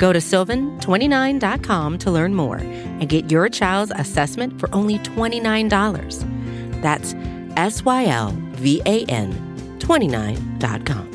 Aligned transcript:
Go 0.00 0.14
to 0.14 0.18
sylvan29.com 0.18 1.98
to 1.98 2.10
learn 2.10 2.34
more 2.34 2.56
and 2.56 3.06
get 3.06 3.30
your 3.30 3.50
child's 3.50 3.92
assessment 3.94 4.58
for 4.58 4.74
only 4.74 4.98
$29. 5.00 6.80
That's 6.80 7.14
S 7.58 7.84
Y 7.84 8.06
L 8.06 8.34
V 8.52 8.80
A 8.86 9.04
N 9.04 9.30
29.com. 9.78 11.06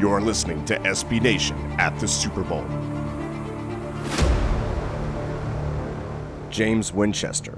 You're 0.00 0.20
listening 0.20 0.64
to 0.64 0.76
SB 0.80 1.22
Nation 1.22 1.56
at 1.78 1.96
the 2.00 2.08
Super 2.08 2.42
Bowl. 2.42 2.66
James 6.50 6.92
Winchester. 6.92 7.56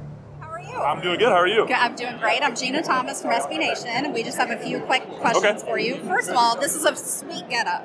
How 0.79 0.85
are 0.85 0.95
you? 0.95 0.97
I'm 0.97 1.03
doing 1.03 1.19
good. 1.19 1.29
How 1.29 1.35
are 1.35 1.47
you? 1.47 1.67
Good, 1.67 1.77
I'm 1.77 1.95
doing 1.97 2.17
great. 2.19 2.43
I'm 2.43 2.55
Gina 2.55 2.83
Thomas 2.83 3.21
from 3.23 3.33
SB 3.33 3.59
Nation, 3.59 3.89
and 3.89 4.15
we 4.15 4.23
just 4.23 4.39
have 4.39 4.51
a 4.51 4.57
few 4.57 4.81
quick 4.81 5.03
questions 5.19 5.63
Okay. 5.63 5.71
for 5.71 5.79
you. 5.79 5.97
First 6.07 6.31
of 6.31 6.37
all, 6.37 6.57
this 6.59 6.75
is 6.75 6.85
a 6.85 6.95
sweet 6.97 7.49
getup. 7.49 7.85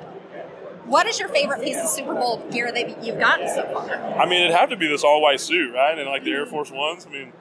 What 0.86 1.06
is 1.06 1.18
your 1.18 1.28
favorite 1.28 1.62
piece 1.62 1.80
of 1.80 1.88
Super 1.88 2.14
Bowl 2.14 2.38
gear 2.50 2.70
that 2.70 3.02
you've 3.02 3.18
gotten 3.18 3.48
so 3.48 3.64
far? 3.72 3.90
I 4.20 4.26
mean, 4.26 4.42
it'd 4.42 4.54
have 4.56 4.68
to 4.70 4.76
be 4.76 4.86
this 4.86 5.02
all 5.02 5.22
white 5.22 5.40
suit, 5.40 5.72
right? 5.74 5.98
And 5.98 6.08
like 6.08 6.24
the 6.24 6.32
Air 6.32 6.46
Force 6.46 6.70
Ones. 6.70 7.06
I 7.06 7.10
mean, 7.10 7.32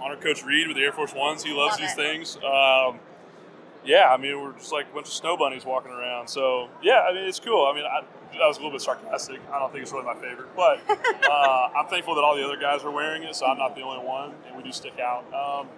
honor 0.00 0.16
Coach 0.16 0.44
Reid 0.44 0.66
with 0.68 0.76
the 0.76 0.82
Air 0.82 0.92
Force 0.92 1.14
Ones. 1.14 1.42
He 1.44 1.52
loves 1.52 1.72
Love 1.72 1.80
these 1.80 1.92
it. 1.92 1.96
things. 1.96 2.36
Um, 2.38 2.98
yeah, 3.84 4.08
I 4.12 4.16
mean, 4.16 4.42
we're 4.42 4.52
just 4.54 4.72
like 4.72 4.86
a 4.90 4.94
bunch 4.94 5.06
of 5.06 5.12
snow 5.12 5.36
bunnies 5.36 5.64
walking 5.64 5.92
around. 5.92 6.26
So 6.28 6.68
yeah, 6.82 7.02
I 7.08 7.14
mean, 7.14 7.24
it's 7.24 7.38
cool. 7.40 7.66
I 7.66 7.74
mean, 7.74 7.84
I, 7.84 8.02
that 8.32 8.46
was 8.46 8.56
a 8.56 8.60
little 8.60 8.72
bit 8.72 8.82
sarcastic. 8.82 9.40
I 9.52 9.58
don't 9.58 9.72
think 9.72 9.82
it's 9.82 9.92
really 9.92 10.04
my 10.04 10.14
favorite, 10.14 10.54
but 10.54 10.80
uh, 10.88 11.70
I'm 11.76 11.86
thankful 11.86 12.14
that 12.14 12.24
all 12.24 12.36
the 12.36 12.44
other 12.44 12.56
guys 12.56 12.84
are 12.84 12.90
wearing 12.90 13.22
it, 13.22 13.34
so 13.34 13.46
I'm 13.46 13.58
not 13.58 13.74
the 13.74 13.82
only 13.82 14.04
one, 14.06 14.34
and 14.46 14.56
we 14.56 14.62
do 14.62 14.72
stick 14.72 14.98
out. 14.98 15.24
Um, 15.32 15.68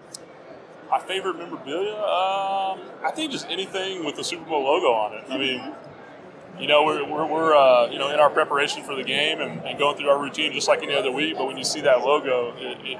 my 0.90 0.98
favorite 0.98 1.38
memorabilia, 1.38 1.94
um, 1.94 2.80
I 3.04 3.12
think 3.14 3.30
just 3.30 3.46
anything 3.48 4.04
with 4.04 4.16
the 4.16 4.24
Super 4.24 4.44
Bowl 4.44 4.64
logo 4.64 4.88
on 4.88 5.14
it. 5.14 5.24
I 5.30 5.38
mean, 5.38 5.72
you 6.58 6.66
know, 6.66 6.84
we're, 6.84 7.08
we're, 7.08 7.26
we're 7.26 7.56
uh, 7.56 7.88
you 7.90 7.98
know, 7.98 8.12
in 8.12 8.18
our 8.18 8.28
preparation 8.28 8.82
for 8.82 8.96
the 8.96 9.04
game 9.04 9.40
and, 9.40 9.64
and 9.64 9.78
going 9.78 9.96
through 9.96 10.08
our 10.08 10.20
routine 10.20 10.52
just 10.52 10.66
like 10.66 10.82
any 10.82 10.94
other 10.94 11.12
week. 11.12 11.36
But 11.38 11.46
when 11.46 11.56
you 11.56 11.64
see 11.64 11.80
that 11.82 12.00
logo, 12.00 12.54
it, 12.58 12.78
it, 12.84 12.98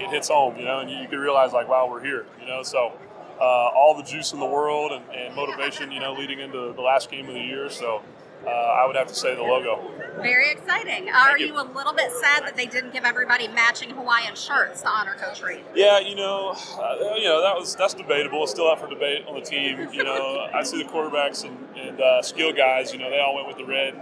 it 0.00 0.10
hits 0.10 0.28
home, 0.28 0.56
you 0.56 0.64
know, 0.64 0.80
and 0.80 0.90
you, 0.90 0.96
you 0.96 1.08
can 1.08 1.20
realize, 1.20 1.52
like, 1.52 1.68
wow, 1.68 1.88
we're 1.88 2.02
here, 2.02 2.26
you 2.40 2.46
know. 2.46 2.64
So 2.64 2.92
uh, 3.40 3.44
all 3.44 3.94
the 3.96 4.02
juice 4.02 4.32
in 4.32 4.40
the 4.40 4.46
world 4.46 4.90
and, 4.90 5.04
and 5.14 5.34
motivation, 5.36 5.92
you 5.92 6.00
know, 6.00 6.12
leading 6.12 6.40
into 6.40 6.72
the 6.72 6.82
last 6.82 7.10
game 7.10 7.28
of 7.28 7.34
the 7.34 7.40
year. 7.40 7.70
So 7.70 8.02
uh, 8.46 8.50
I 8.50 8.86
would 8.86 8.96
have 8.96 9.06
to 9.08 9.14
say 9.14 9.34
the 9.34 9.42
logo. 9.42 9.90
Very 10.22 10.50
exciting. 10.50 11.08
Are 11.10 11.38
you. 11.38 11.46
you 11.48 11.54
a 11.54 11.64
little 11.74 11.92
bit 11.92 12.10
sad 12.20 12.44
that 12.44 12.56
they 12.56 12.66
didn't 12.66 12.92
give 12.92 13.04
everybody 13.04 13.48
matching 13.48 13.90
Hawaiian 13.90 14.34
shirts 14.34 14.82
to 14.82 14.88
honor 14.88 15.14
Coach 15.14 15.42
Reid? 15.42 15.64
Yeah, 15.74 15.98
you 15.98 16.14
know, 16.14 16.54
uh, 16.78 17.14
you 17.16 17.24
know 17.24 17.42
that 17.42 17.56
was 17.56 17.74
that's 17.76 17.94
debatable. 17.94 18.42
It's 18.42 18.52
still 18.52 18.68
up 18.68 18.80
for 18.80 18.88
debate 18.88 19.26
on 19.26 19.34
the 19.34 19.40
team. 19.40 19.88
You 19.92 20.04
know, 20.04 20.48
I 20.54 20.62
see 20.62 20.82
the 20.82 20.88
quarterbacks 20.88 21.44
and, 21.44 21.56
and 21.76 22.00
uh, 22.00 22.22
skill 22.22 22.52
guys. 22.52 22.92
You 22.92 22.98
know, 22.98 23.10
they 23.10 23.20
all 23.20 23.34
went 23.34 23.48
with 23.48 23.56
the 23.56 23.64
red. 23.64 24.00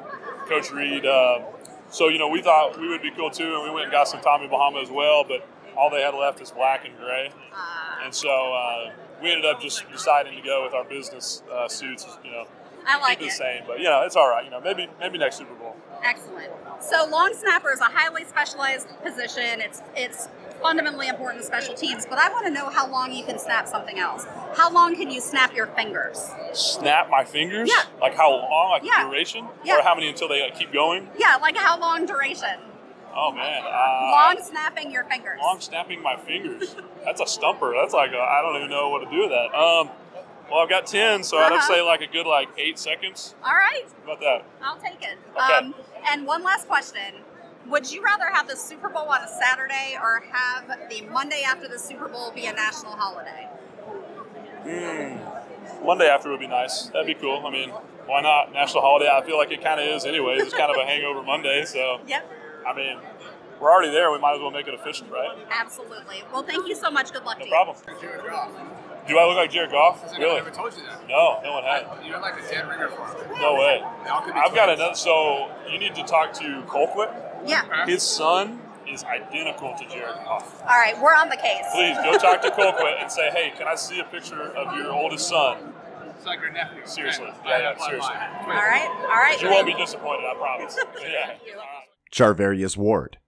Coach 0.48 0.72
Reid. 0.72 1.04
Uh, 1.04 1.40
so 1.90 2.08
you 2.08 2.18
know, 2.18 2.28
we 2.28 2.42
thought 2.42 2.78
we 2.80 2.88
would 2.88 3.02
be 3.02 3.10
cool 3.10 3.30
too, 3.30 3.54
and 3.54 3.62
we 3.64 3.70
went 3.70 3.84
and 3.84 3.92
got 3.92 4.08
some 4.08 4.20
Tommy 4.20 4.48
Bahama 4.48 4.80
as 4.80 4.90
well. 4.90 5.24
But 5.24 5.46
all 5.76 5.90
they 5.90 6.00
had 6.02 6.14
left 6.14 6.40
is 6.40 6.50
black 6.50 6.84
and 6.86 6.96
gray, 6.98 7.30
Uh, 7.52 8.04
and 8.04 8.14
so 8.14 8.28
uh, 8.28 8.90
we 9.22 9.30
ended 9.30 9.44
up 9.44 9.60
just 9.60 9.84
deciding 9.92 10.34
to 10.34 10.42
go 10.42 10.64
with 10.64 10.74
our 10.74 10.84
business 10.84 11.42
uh, 11.52 11.68
suits. 11.68 12.06
You 12.24 12.30
know, 12.30 12.44
I 12.88 12.98
like 12.98 13.18
keep 13.18 13.28
it 13.28 13.30
the 13.30 13.36
same. 13.36 13.62
But 13.66 13.78
you 13.78 13.84
know, 13.84 14.02
it's 14.02 14.16
all 14.16 14.28
right. 14.28 14.44
You 14.44 14.50
know, 14.50 14.60
maybe 14.60 14.88
maybe 14.98 15.18
next 15.18 15.36
Super 15.36 15.54
Bowl. 15.54 15.76
Excellent. 16.04 16.50
So 16.80 17.06
long 17.10 17.34
snapper 17.34 17.70
is 17.72 17.80
a 17.80 17.84
highly 17.84 18.24
specialized 18.24 18.88
position. 19.02 19.60
It's 19.60 19.82
it's 19.96 20.28
fundamentally 20.62 21.06
important 21.08 21.40
to 21.42 21.46
special 21.46 21.74
teams, 21.74 22.04
but 22.06 22.18
I 22.18 22.28
want 22.30 22.46
to 22.46 22.50
know 22.52 22.68
how 22.68 22.88
long 22.90 23.12
you 23.12 23.24
can 23.24 23.38
snap 23.38 23.68
something 23.68 23.98
else. 23.98 24.26
How 24.56 24.72
long 24.72 24.96
can 24.96 25.10
you 25.10 25.20
snap 25.20 25.54
your 25.54 25.66
fingers? 25.68 26.30
Snap 26.52 27.08
my 27.10 27.24
fingers. 27.24 27.68
Yeah. 27.68 27.84
Like 28.00 28.14
how 28.16 28.30
long? 28.30 28.70
Like 28.70 28.82
Yeah. 28.84 29.04
duration? 29.04 29.46
Yeah. 29.64 29.78
Or 29.78 29.82
how 29.82 29.94
many 29.94 30.08
until 30.08 30.28
they 30.28 30.42
like, 30.42 30.58
keep 30.58 30.72
going? 30.72 31.08
Yeah, 31.18 31.36
like 31.36 31.56
how 31.56 31.78
long 31.78 32.06
duration? 32.06 32.58
Oh 33.14 33.32
man. 33.32 33.62
Uh, 33.64 34.10
Long 34.12 34.36
snapping 34.42 34.92
your 34.92 35.02
fingers. 35.04 35.38
long 35.42 35.60
snapping 35.60 36.02
my 36.02 36.16
fingers. 36.16 36.76
That's 37.04 37.20
a 37.20 37.26
stumper. 37.26 37.72
That's 37.74 37.92
like 37.94 38.10
I 38.12 38.38
I 38.38 38.42
don't 38.42 38.56
even 38.56 38.70
know 38.70 38.88
what 38.90 39.04
to 39.04 39.10
do 39.10 39.20
with 39.22 39.30
that. 39.30 39.54
Um, 39.56 39.90
well, 40.50 40.60
I've 40.60 40.68
got 40.68 40.86
ten, 40.86 41.22
so 41.22 41.38
I'd 41.38 41.42
have 41.44 41.50
to 41.52 41.56
Uh-huh. 41.58 41.74
say 41.74 41.82
like 41.82 42.00
a 42.00 42.06
good 42.06 42.26
like 42.26 42.48
eight 42.58 42.78
seconds. 42.78 43.34
All 43.44 43.52
right, 43.54 43.84
How 44.06 44.12
about 44.12 44.20
that? 44.20 44.44
I'll 44.62 44.76
take 44.78 45.02
it. 45.02 45.18
Okay. 45.34 45.54
Um, 45.54 45.74
and 46.10 46.26
one 46.26 46.42
last 46.42 46.66
question. 46.68 47.14
Would 47.66 47.90
you 47.92 48.02
rather 48.02 48.26
have 48.32 48.48
the 48.48 48.56
Super 48.56 48.88
Bowl 48.88 49.08
on 49.08 49.20
a 49.22 49.28
Saturday 49.28 49.96
or 50.02 50.22
have 50.32 50.88
the 50.88 51.02
Monday 51.02 51.42
after 51.46 51.68
the 51.68 51.78
Super 51.78 52.08
Bowl 52.08 52.30
be 52.32 52.46
a 52.46 52.52
national 52.52 52.92
holiday? 52.92 53.46
One 55.82 55.98
day 55.98 56.08
after 56.08 56.30
would 56.30 56.40
be 56.40 56.46
nice. 56.46 56.86
That'd 56.88 57.06
be 57.06 57.14
cool. 57.14 57.44
I 57.46 57.50
mean, 57.50 57.70
why 58.06 58.20
not? 58.22 58.52
National 58.52 58.82
holiday. 58.82 59.08
I 59.10 59.22
feel 59.24 59.36
like 59.36 59.50
it 59.50 59.62
kind 59.62 59.80
of 59.80 59.86
is 59.86 60.04
anyways. 60.06 60.42
It's 60.42 60.54
kind 60.54 60.70
of 60.70 60.76
a 60.76 60.84
hangover 60.86 61.22
Monday, 61.22 61.64
so 61.64 62.00
Yep, 62.06 62.30
I 62.66 62.74
mean, 62.74 62.98
we're 63.60 63.70
already 63.70 63.90
there. 63.90 64.10
We 64.10 64.18
might 64.18 64.34
as 64.34 64.40
well 64.40 64.50
make 64.50 64.66
it 64.66 64.74
official, 64.74 65.06
right? 65.08 65.36
absolutely. 65.50 66.22
Well, 66.32 66.42
thank 66.42 66.66
you 66.68 66.74
so 66.74 66.90
much. 66.90 67.12
Good 67.12 67.24
luck 67.24 67.38
No 67.38 67.44
to 67.44 67.50
you. 67.50 67.54
problem. 67.54 68.68
Do 69.08 69.18
I 69.18 69.26
look 69.26 69.36
like 69.36 69.50
Jared 69.50 69.70
Goff? 69.70 70.04
I 70.12 70.18
Really? 70.18 70.36
never 70.36 70.50
told 70.50 70.74
you 70.76 70.82
that. 70.82 71.08
No, 71.08 71.40
no 71.42 71.52
one 71.54 71.64
has. 71.64 71.84
You're 72.06 72.20
like 72.20 72.38
a 72.38 72.42
dead 72.48 72.68
ringer 72.68 72.88
for 72.90 73.06
him. 73.06 73.40
No 73.40 73.54
way. 73.54 73.82
Y'all 74.06 74.20
could 74.20 74.34
be 74.34 74.40
I've 74.40 74.54
got 74.54 74.66
twins. 74.66 74.80
another. 74.80 74.94
So 74.94 75.50
you 75.70 75.78
need 75.78 75.94
to 75.94 76.02
talk 76.04 76.32
to 76.34 76.62
Colquitt. 76.66 77.10
Yeah. 77.46 77.86
His 77.86 78.02
son 78.02 78.60
is 78.86 79.04
identical 79.04 79.74
to 79.78 79.84
Jared 79.88 80.16
Goff. 80.24 80.60
All 80.62 80.68
right, 80.68 80.94
we're 81.00 81.14
on 81.14 81.28
the 81.30 81.36
case. 81.36 81.64
Please 81.74 81.96
go 81.98 82.18
talk 82.18 82.42
to 82.42 82.50
Colquitt 82.50 83.00
and 83.00 83.10
say, 83.10 83.30
hey, 83.30 83.52
can 83.56 83.66
I 83.66 83.74
see 83.74 83.98
a 84.00 84.04
picture 84.04 84.42
of 84.54 84.76
your 84.76 84.92
oldest 84.92 85.28
son? 85.28 85.72
It's 86.16 86.26
like 86.26 86.40
your 86.40 86.50
nephew. 86.50 86.80
Seriously. 86.84 87.26
Okay. 87.26 87.36
Yeah, 87.46 87.54
I 87.54 87.60
yeah, 87.60 87.76
seriously. 87.78 88.14
All 88.14 88.46
right, 88.48 88.88
all 89.02 89.16
right. 89.16 89.40
You 89.40 89.50
won't 89.50 89.66
be 89.66 89.74
disappointed, 89.74 90.24
I 90.26 90.34
promise. 90.34 90.78
yeah. 91.02 91.34
Charvarius 92.12 92.76
Ward. 92.76 93.18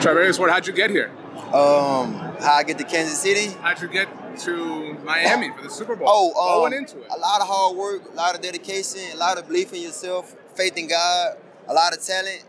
Travis, 0.00 0.38
Ward, 0.38 0.50
How'd 0.50 0.66
you 0.66 0.72
get 0.72 0.90
here? 0.90 1.12
Um, 1.48 2.12
how 2.40 2.56
I 2.56 2.62
get 2.62 2.76
to 2.76 2.84
Kansas 2.84 3.18
City? 3.18 3.56
How'd 3.62 3.80
you 3.80 3.88
get 3.88 4.06
to 4.40 4.92
Miami 5.02 5.50
for 5.50 5.62
the 5.62 5.70
Super 5.70 5.96
Bowl? 5.96 6.06
Oh, 6.06 6.28
what 6.28 6.56
um, 6.56 6.62
went 6.64 6.74
into 6.74 7.00
it? 7.00 7.10
a 7.10 7.18
lot 7.18 7.40
of 7.40 7.46
hard 7.48 7.74
work, 7.74 8.02
a 8.12 8.14
lot 8.14 8.34
of 8.34 8.42
dedication, 8.42 9.00
a 9.14 9.16
lot 9.16 9.38
of 9.38 9.46
belief 9.46 9.72
in 9.72 9.80
yourself, 9.80 10.36
faith 10.54 10.76
in 10.76 10.88
God, 10.88 11.38
a 11.66 11.72
lot 11.72 11.96
of 11.96 12.04
talent, 12.04 12.44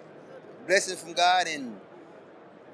blessings 0.67 1.01
from 1.01 1.13
God, 1.13 1.47
and 1.47 1.79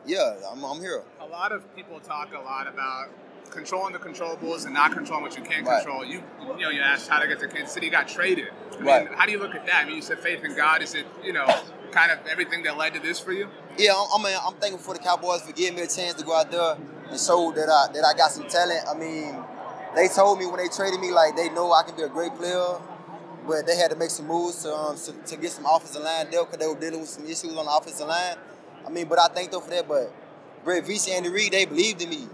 yeah, 0.08 0.38
I'm, 0.52 0.64
I'm 0.64 0.80
here. 0.80 1.04
A 1.20 1.28
lot 1.28 1.52
of 1.52 1.76
people 1.76 2.00
talk 2.00 2.34
a 2.34 2.40
lot 2.40 2.66
about 2.68 3.10
controlling 3.56 3.94
the 3.94 4.00
controllables 4.00 4.66
and 4.66 4.74
not 4.74 4.92
controlling 4.92 5.24
what 5.24 5.36
you 5.38 5.44
can't 5.44 5.66
Right. 5.66 5.82
control. 5.84 6.06
You, 6.06 6.22
you 6.58 6.62
know, 6.64 6.70
you 6.70 6.82
asked 6.82 7.10
how 7.10 7.20
to 7.20 7.28
get 7.28 7.40
to 7.40 7.48
Kansas 7.48 7.72
City, 7.74 7.88
you 7.88 7.92
got 7.92 8.08
traded. 8.08 8.50
I 8.74 8.76
mean, 8.78 8.86
Right. 8.86 9.08
How 9.16 9.26
do 9.26 9.32
you 9.32 9.40
look 9.40 9.56
at 9.56 9.66
that? 9.66 9.84
I 9.84 9.86
mean, 9.88 9.96
you 9.96 10.02
said 10.02 10.20
faith 10.20 10.44
in 10.44 10.56
God. 10.56 10.82
Is 10.84 10.94
it, 10.94 11.06
you 11.24 11.34
know, 11.34 11.48
kind 11.92 12.12
of 12.12 12.20
everything 12.28 12.64
that 12.64 12.78
led 12.78 12.94
to 12.94 13.00
this 13.00 13.20
for 13.20 13.32
you? 13.32 13.48
Yeah, 13.78 13.94
I'm, 13.96 14.26
I'm, 14.26 14.34
I'm 14.48 14.54
thankful 14.56 14.80
for 14.80 14.94
the 14.94 15.00
Cowboys 15.04 15.42
for 15.42 15.54
giving 15.54 15.76
me 15.76 15.82
a 15.84 15.88
chance 15.88 16.14
to 16.16 16.26
go 16.26 16.36
out 16.36 16.52
there 16.52 16.78
and 17.10 17.20
show 17.20 17.52
that 17.56 17.70
I 17.70 17.92
that 17.94 18.06
I 18.06 18.14
got 18.18 18.32
some 18.32 18.48
talent. 18.48 18.86
I 18.88 18.94
mean, 18.98 19.36
they 19.96 20.08
told 20.10 20.38
me 20.40 20.46
when 20.46 20.58
they 20.58 20.68
traded 20.68 21.00
me 21.00 21.12
like 21.12 21.36
they 21.36 21.50
know 21.50 21.72
I 21.72 21.84
can 21.84 21.96
be 21.96 22.04
a 22.04 22.10
great 22.10 22.36
player, 22.36 22.80
but 23.48 23.66
they 23.66 23.76
had 23.78 23.92
to 23.92 23.98
make 23.98 24.10
some 24.10 24.28
moves 24.28 24.64
to 24.64 24.74
um, 24.74 24.96
to, 24.98 25.12
to 25.12 25.38
get 25.38 25.52
some 25.52 25.66
offensive 25.66 26.02
line 26.04 26.30
depth 26.32 26.52
because 26.52 26.60
they 26.60 26.68
were 26.68 26.80
dealing 26.80 27.00
with 27.02 27.10
some 27.10 27.26
issues 27.26 27.56
on 27.56 27.66
the 27.66 27.72
offensive 27.72 28.08
line. 28.08 28.36
I 28.86 28.90
mean, 28.90 29.08
but 29.08 29.20
I 29.20 29.28
thank 29.28 29.52
them 29.52 29.62
for 29.62 29.70
that. 29.72 29.88
But 29.88 30.12
Brett 30.64 30.84
Veach 30.86 31.08
and 31.08 31.18
Andy 31.26 31.30
Reid, 31.30 31.52
they 31.54 31.66
believed 31.66 32.02
in 32.02 32.10
me. 32.10 32.28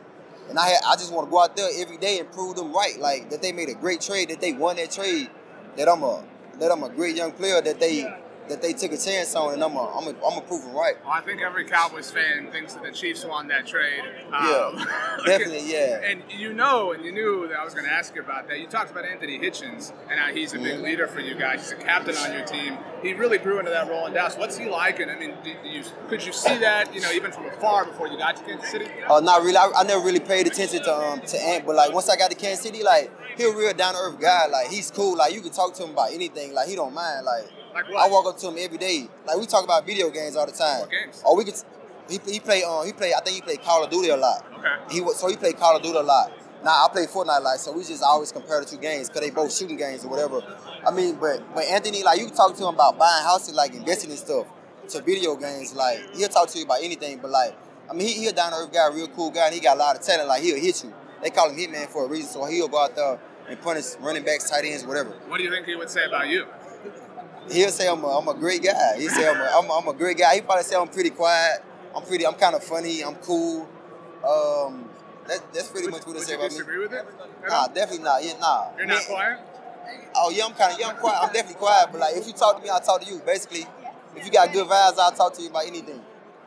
And 0.51 0.59
I 0.59 0.67
had, 0.67 0.81
I 0.85 0.95
just 0.97 1.13
want 1.13 1.27
to 1.27 1.31
go 1.31 1.41
out 1.41 1.55
there 1.55 1.69
every 1.77 1.95
day 1.95 2.19
and 2.19 2.29
prove 2.29 2.57
them 2.57 2.73
right, 2.73 2.99
like 2.99 3.29
that 3.29 3.41
they 3.41 3.53
made 3.53 3.69
a 3.69 3.73
great 3.73 4.01
trade, 4.01 4.29
that 4.31 4.41
they 4.41 4.51
won 4.51 4.75
that 4.75 4.91
trade, 4.91 5.29
that 5.77 5.87
I'm 5.87 6.03
a 6.03 6.21
that 6.59 6.69
I'm 6.73 6.83
a 6.83 6.89
great 6.89 7.15
young 7.15 7.31
player, 7.31 7.61
that 7.61 7.79
they 7.79 8.13
that 8.49 8.61
they 8.61 8.73
took 8.73 8.91
a 8.91 8.97
chance 8.97 9.33
on, 9.35 9.53
and 9.53 9.63
I'm 9.63 9.75
a, 9.75 9.85
I'm 9.97 10.07
a, 10.07 10.25
I'm 10.25 10.37
a 10.37 10.41
prove 10.41 10.63
them 10.63 10.73
right. 10.75 10.95
Well, 11.03 11.13
I 11.13 11.21
think 11.21 11.41
every 11.41 11.63
Cowboys 11.65 12.11
fan 12.11 12.51
thinks 12.51 12.73
that 12.73 12.83
the 12.83 12.91
Chiefs 12.91 13.23
won 13.25 13.47
that 13.47 13.65
trade. 13.65 14.03
Yeah, 14.31 14.85
definitely, 15.25 15.71
yeah. 15.71 16.01
And 16.03 16.23
you 16.29 16.53
know, 16.53 16.91
and 16.91 17.05
you 17.05 17.11
knew 17.11 17.47
that 17.47 17.57
I 17.59 17.63
was 17.63 17.73
going 17.73 17.85
to 17.85 17.91
ask 17.91 18.13
you 18.15 18.21
about 18.21 18.47
that. 18.49 18.59
You 18.59 18.67
talked 18.67 18.91
about 18.91 19.05
Anthony 19.05 19.39
Hitchens 19.39 19.93
and 20.09 20.19
how 20.19 20.33
he's 20.33 20.53
a 20.53 20.57
big 20.59 20.79
Mhm. 20.79 20.83
leader 20.83 21.07
for 21.07 21.19
you 21.19 21.35
guys. 21.35 21.61
He's 21.61 21.71
a 21.71 21.81
captain 21.81 22.15
on 22.17 22.33
your 22.33 22.45
team. 22.45 22.77
He 23.01 23.13
really 23.13 23.37
grew 23.37 23.59
into 23.59 23.71
that 23.71 23.89
role 23.89 24.05
in 24.07 24.13
Dallas. 24.13 24.35
What's 24.37 24.57
he 24.57 24.69
like? 24.69 24.99
And 24.99 25.09
I 25.09 25.17
mean, 25.17 25.33
you, 25.63 25.83
could 26.09 26.23
you 26.25 26.33
see 26.33 26.57
that, 26.59 26.93
you 26.93 27.01
know, 27.01 27.11
even 27.11 27.31
from 27.31 27.45
afar 27.45 27.85
before 27.85 28.07
you 28.07 28.17
got 28.17 28.35
to 28.37 28.43
Kansas 28.43 28.69
City? 28.69 28.87
Uh, 29.07 29.19
not 29.21 29.41
really. 29.43 29.57
I, 29.57 29.71
I 29.77 29.83
never 29.83 30.03
really 30.03 30.19
paid 30.19 30.47
attention 30.47 30.83
to 30.83 30.93
um 30.95 31.21
to 31.21 31.41
Ant, 31.41 31.65
but 31.65 31.75
like 31.75 31.93
once 31.93 32.09
I 32.09 32.15
got 32.17 32.31
to 32.31 32.37
Kansas 32.37 32.63
City, 32.63 32.83
like 32.83 33.09
he 33.37 33.43
a 33.45 33.55
real 33.55 33.73
down 33.73 33.93
to 33.93 33.99
earth 33.99 34.19
guy. 34.19 34.47
Like 34.47 34.67
he's 34.67 34.91
cool. 34.91 35.15
Like 35.17 35.33
you 35.33 35.41
can 35.41 35.51
talk 35.51 35.73
to 35.75 35.83
him 35.83 35.91
about 35.91 36.11
anything. 36.11 36.53
Like 36.53 36.67
he 36.67 36.75
don't 36.75 36.93
mind. 36.93 37.25
Like, 37.25 37.45
Like 37.73 37.85
I 37.85 38.09
walk 38.09 38.25
up 38.25 38.37
to 38.39 38.47
him 38.49 38.55
every 38.59 38.77
day. 38.77 39.07
Like 39.25 39.37
we 39.37 39.45
talk 39.45 39.63
about 39.63 39.85
video 39.85 40.09
games 40.09 40.35
all 40.35 40.45
the 40.45 40.51
time. 40.51 40.81
What 40.81 40.91
games? 40.91 41.23
Or 41.25 41.37
we 41.37 41.45
could. 41.45 41.55
He, 42.09 42.19
he 42.29 42.39
play 42.39 42.63
um 42.63 42.85
he 42.85 42.91
play 42.93 43.13
I 43.13 43.21
think 43.21 43.35
he 43.35 43.41
played 43.41 43.61
Call 43.61 43.83
of 43.83 43.89
Duty 43.89 44.09
a 44.09 44.17
lot. 44.17 44.45
Okay. 44.57 44.95
He 44.95 45.13
so 45.13 45.27
he 45.29 45.35
played 45.35 45.57
Call 45.57 45.77
of 45.77 45.83
Duty 45.83 45.97
a 45.97 46.01
lot. 46.01 46.31
Now 46.63 46.85
I 46.85 46.87
play 46.91 47.05
Fortnite 47.07 47.39
a 47.39 47.41
lot, 47.41 47.59
so 47.59 47.71
we 47.71 47.83
just 47.83 48.03
always 48.03 48.31
compare 48.31 48.59
the 48.59 48.65
two 48.65 48.77
games 48.77 49.07
because 49.07 49.21
they 49.21 49.31
both 49.31 49.55
shooting 49.55 49.77
games 49.77 50.05
or 50.05 50.09
whatever. 50.09 50.41
I 50.85 50.91
mean, 50.91 51.15
but 51.15 51.41
but 51.55 51.63
Anthony, 51.65 52.03
like 52.03 52.19
you 52.19 52.27
can 52.27 52.35
talk 52.35 52.55
to 52.55 52.63
him 52.63 52.75
about 52.75 52.99
buying 52.99 53.23
houses, 53.23 53.55
like 53.55 53.73
investing 53.73 54.11
in 54.11 54.17
stuff, 54.17 54.45
to 54.89 55.01
video 55.01 55.35
games. 55.35 55.73
Like 55.73 55.99
he'll 56.15 56.29
talk 56.29 56.49
to 56.49 56.59
you 56.59 56.65
about 56.65 56.83
anything. 56.83 57.19
But 57.19 57.31
like, 57.31 57.57
I 57.89 57.93
mean, 57.93 58.07
he, 58.07 58.13
he 58.13 58.27
a 58.27 58.31
down 58.31 58.51
to 58.51 58.57
earth 58.57 58.71
guy, 58.73 58.87
real 58.93 59.07
cool 59.07 59.31
guy, 59.31 59.45
and 59.45 59.55
he 59.55 59.61
got 59.61 59.77
a 59.77 59.79
lot 59.79 59.95
of 59.95 60.03
talent. 60.03 60.27
Like 60.27 60.43
he'll 60.43 60.59
hit 60.59 60.83
you. 60.83 60.93
They 61.23 61.29
call 61.29 61.49
him 61.49 61.57
Hitman 61.57 61.87
for 61.87 62.05
a 62.05 62.07
reason, 62.07 62.29
so 62.29 62.45
he'll 62.45 62.67
go 62.67 62.83
out 62.83 62.95
there 62.95 63.19
and 63.47 63.59
punish 63.61 63.95
running 63.99 64.23
backs, 64.23 64.49
tight 64.49 64.65
ends, 64.65 64.85
whatever. 64.85 65.11
What 65.27 65.37
do 65.37 65.43
you 65.43 65.51
think 65.51 65.65
he 65.65 65.75
would 65.75 65.89
say 65.89 66.05
about 66.05 66.27
you? 66.27 66.45
He'll 67.49 67.69
say 67.69 67.87
I'm 67.87 68.03
a, 68.03 68.07
I'm 68.07 68.27
a 68.27 68.33
great 68.33 68.63
guy. 68.63 68.97
He 68.97 69.07
say 69.09 69.27
I'm 69.27 69.39
a, 69.39 69.49
I'm, 69.57 69.69
a, 69.69 69.73
I'm 69.73 69.87
a 69.87 69.93
great 69.93 70.17
guy. 70.17 70.35
He 70.35 70.41
probably 70.41 70.63
say 70.63 70.75
I'm 70.75 70.87
pretty 70.87 71.09
quiet. 71.09 71.63
I'm 71.95 72.03
pretty. 72.03 72.25
I'm 72.25 72.35
kind 72.35 72.55
of 72.55 72.63
funny. 72.63 73.03
I'm 73.03 73.15
cool. 73.15 73.67
Um, 74.23 74.89
that, 75.27 75.41
that's 75.53 75.69
pretty 75.69 75.87
much 75.87 76.05
what 76.05 76.13
he 76.13 76.19
Would 76.19 76.27
say 76.27 76.35
about 76.35 76.43
me. 76.43 76.49
disagree 76.49 76.77
with 76.77 76.93
it? 76.93 77.05
Nah, 77.47 77.67
definitely 77.67 78.03
not. 78.03 78.23
Yeah, 78.23 78.37
nah. 78.39 78.67
You're 78.77 78.85
not 78.85 78.97
Man, 78.97 79.05
quiet? 79.07 79.39
Oh 80.15 80.29
yeah, 80.29 80.45
I'm 80.45 80.53
kind 80.53 80.73
of 80.73 80.79
yeah, 80.79 80.89
I'm 80.89 80.95
quiet. 80.97 81.19
I'm 81.21 81.33
definitely 81.33 81.59
quiet. 81.59 81.89
But 81.91 82.01
like, 82.01 82.15
if 82.15 82.27
you 82.27 82.33
talk 82.33 82.57
to 82.57 82.63
me, 82.63 82.69
I'll 82.69 82.79
talk 82.79 83.01
to 83.01 83.07
you. 83.11 83.19
Basically, 83.25 83.65
if 84.15 84.25
you 84.25 84.31
got 84.31 84.51
good 84.53 84.67
vibes, 84.67 84.99
I'll 84.99 85.11
talk 85.11 85.33
to 85.33 85.41
you 85.41 85.49
about 85.49 85.65
anything. 85.65 86.01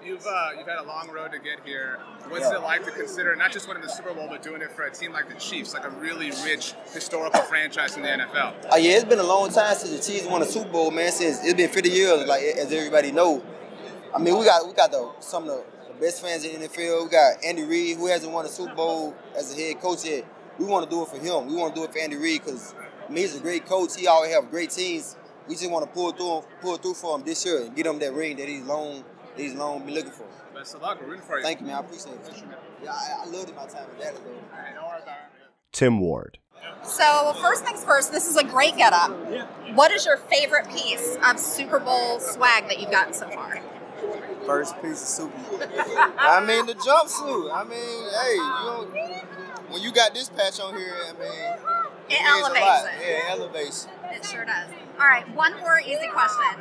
You've 0.05 0.27
uh, 0.27 0.51
you've 0.59 0.67
had 0.67 0.79
a 0.79 0.83
long 0.83 1.09
road 1.11 1.33
to 1.33 1.39
get 1.39 1.61
here. 1.65 1.99
What's 2.29 2.45
Yeah. 2.45 2.57
it 2.57 2.63
like 2.63 2.85
to 2.85 2.91
consider 2.91 3.35
not 3.37 3.53
just 3.53 3.67
winning 3.67 3.83
the 3.83 3.89
Super 3.89 4.13
Bowl, 4.13 4.27
but 4.29 4.43
doing 4.43 4.61
it 4.61 4.71
for 4.73 4.83
a 4.83 4.91
team 4.91 5.13
like 5.13 5.29
the 5.29 5.35
Chiefs, 5.41 5.73
like 5.73 5.85
a 5.87 5.91
really 5.91 6.31
rich 6.45 6.75
historical 6.93 7.41
franchise 7.43 7.97
in 7.97 8.03
the 8.03 8.09
NFL? 8.09 8.53
Oh 8.71 8.77
yeah, 8.77 8.93
it's 8.97 9.05
been 9.05 9.19
a 9.19 9.23
long 9.23 9.49
time 9.51 9.75
since 9.75 9.91
the 10.07 10.13
Chiefs 10.13 10.27
won 10.27 10.43
a 10.43 10.45
Super 10.45 10.69
Bowl, 10.69 10.91
man. 10.91 11.11
Since 11.11 11.43
it's 11.43 11.55
been 11.55 11.71
50 11.71 11.89
years, 11.89 12.27
like 12.27 12.43
as 12.43 12.71
everybody 12.71 13.13
know. 13.13 13.43
I 14.15 14.19
mean, 14.19 14.39
we 14.39 14.45
got 14.45 14.67
we 14.67 14.75
got 14.75 14.91
the 14.91 15.11
some 15.21 15.45
of 15.45 15.49
the, 15.49 15.65
the 15.89 15.95
best 16.01 16.21
fans 16.23 16.45
in 16.45 16.61
the 16.61 16.69
NFL. 16.69 17.05
We 17.05 17.11
got 17.11 17.43
Andy 17.43 17.65
Reid, 17.65 17.97
who 17.97 18.07
hasn't 18.09 18.31
won 18.31 18.45
a 18.45 18.49
Super 18.49 18.75
Bowl 18.75 19.15
as 19.35 19.53
a 19.53 19.57
head 19.61 19.81
coach 19.81 20.05
yet. 20.05 20.25
We 20.59 20.67
want 20.67 20.89
to 20.89 20.95
do 20.95 21.03
it 21.03 21.09
for 21.09 21.17
him. 21.17 21.47
We 21.47 21.55
want 21.57 21.75
to 21.75 21.81
do 21.81 21.85
it 21.85 21.93
for 21.93 21.99
Andy 21.99 22.17
Reid 22.17 22.45
because 22.45 22.75
I 23.07 23.09
mean, 23.09 23.19
he's 23.25 23.37
a 23.37 23.41
great 23.41 23.65
coach. 23.65 23.97
He 23.97 24.07
always 24.07 24.35
have 24.35 24.51
great 24.51 24.69
teams. 24.71 25.17
We 25.49 25.55
just 25.55 25.71
want 25.71 25.87
to 25.87 25.91
pull 25.91 26.13
through 26.13 26.45
pull 26.61 26.77
through 26.77 26.95
for 26.95 27.17
him 27.19 27.25
this 27.25 27.45
year 27.47 27.63
and 27.63 27.75
get 27.75 27.87
him 27.87 27.99
that 28.01 28.13
ring 28.13 28.37
that 28.37 28.49
he's 28.49 28.63
long 28.65 29.03
that 29.37 29.43
he's 29.43 29.55
long 29.55 29.85
been 29.85 29.95
looking 29.95 30.11
for. 30.11 30.25
Best 30.55 30.75
of 30.75 30.83
luck. 30.83 31.01
We're 31.01 31.09
rooting 31.09 31.23
for 31.25 31.39
you. 31.39 31.43
Thank 31.45 31.61
you, 31.61 31.67
man. 31.67 31.77
I 31.77 31.81
appreciate 31.81 32.15
it. 32.15 32.45
Yeah, 32.83 32.93
I, 32.93 33.25
I 33.25 33.27
loved 33.27 33.55
my 33.55 33.67
time 33.67 33.87
in 33.95 33.99
Dallas, 34.01 34.21
though. 34.25 34.31
Don't 34.31 34.89
worry 34.89 35.03
about 35.03 35.09
it. 35.09 35.17
Tim 35.73 36.01
Ward. 36.01 36.39
So 36.83 37.35
first 37.43 37.65
things 37.65 37.85
first, 37.85 38.13
this 38.13 38.27
is 38.29 38.37
a 38.37 38.45
great 38.45 38.77
getup. 38.77 39.11
What 39.75 39.91
is 39.91 40.07
your 40.07 40.17
favorite 40.17 40.69
piece 40.71 41.17
of 41.27 41.39
Super 41.39 41.79
Bowl 41.81 42.21
swag 42.21 42.69
that 42.69 42.81
you've 42.81 42.91
gotten 42.91 43.13
so 43.13 43.29
far? 43.31 43.61
First 44.47 44.81
piece 44.81 45.03
of 45.03 45.09
super. 45.09 45.37
Bowl. 45.51 45.61
I 46.19 46.45
mean 46.47 46.67
the 46.67 46.75
jumpsuit. 46.75 47.53
I 47.53 47.65
mean, 47.65 48.11
hey, 48.23 48.35
you 48.35 48.39
know, 48.39 48.87
when 49.71 49.83
you 49.83 49.93
got 49.93 50.15
this 50.15 50.29
patch 50.29 50.61
on 50.61 50.75
here, 50.77 50.95
I 51.09 51.13
mean, 51.13 51.29
It 52.09 52.11
means 52.11 52.21
a 52.21 52.29
elevates 52.29 52.61
lot. 52.67 52.85
it. 52.85 52.93
Yeah, 53.01 53.07
it 53.35 53.41
elevates. 53.41 53.89
It 54.13 54.25
sure 54.25 54.45
does. 54.45 54.69
All 55.01 55.07
right, 55.07 55.29
one 55.35 55.59
more 55.61 55.81
easy 55.81 56.09
question. 56.13 56.61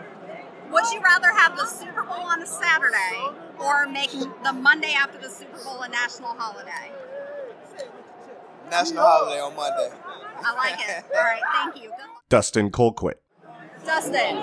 Would 0.73 0.91
you 0.91 1.01
rather 1.01 1.31
have 1.31 1.55
the 1.55 1.65
Super 1.67 2.01
Bowl 2.01 2.25
on 2.25 2.41
a 2.41 2.47
Saturday 2.47 3.29
or 3.59 3.85
make 3.87 4.09
the 4.43 4.51
Monday 4.53 4.93
after 4.93 5.19
the 5.19 5.29
Super 5.29 5.63
Bowl 5.63 5.83
a 5.83 5.89
national 5.89 6.29
holiday? 6.29 6.91
National 8.71 9.03
holiday 9.05 9.39
on 9.39 9.55
Monday. 9.55 9.91
I 10.43 10.53
like 10.55 10.79
it. 10.89 11.05
All 11.15 11.21
right, 11.21 11.41
thank 11.53 11.83
you. 11.83 11.91
Dustin 12.29 12.71
Colquitt. 12.71 13.19
Dustin, 13.85 14.37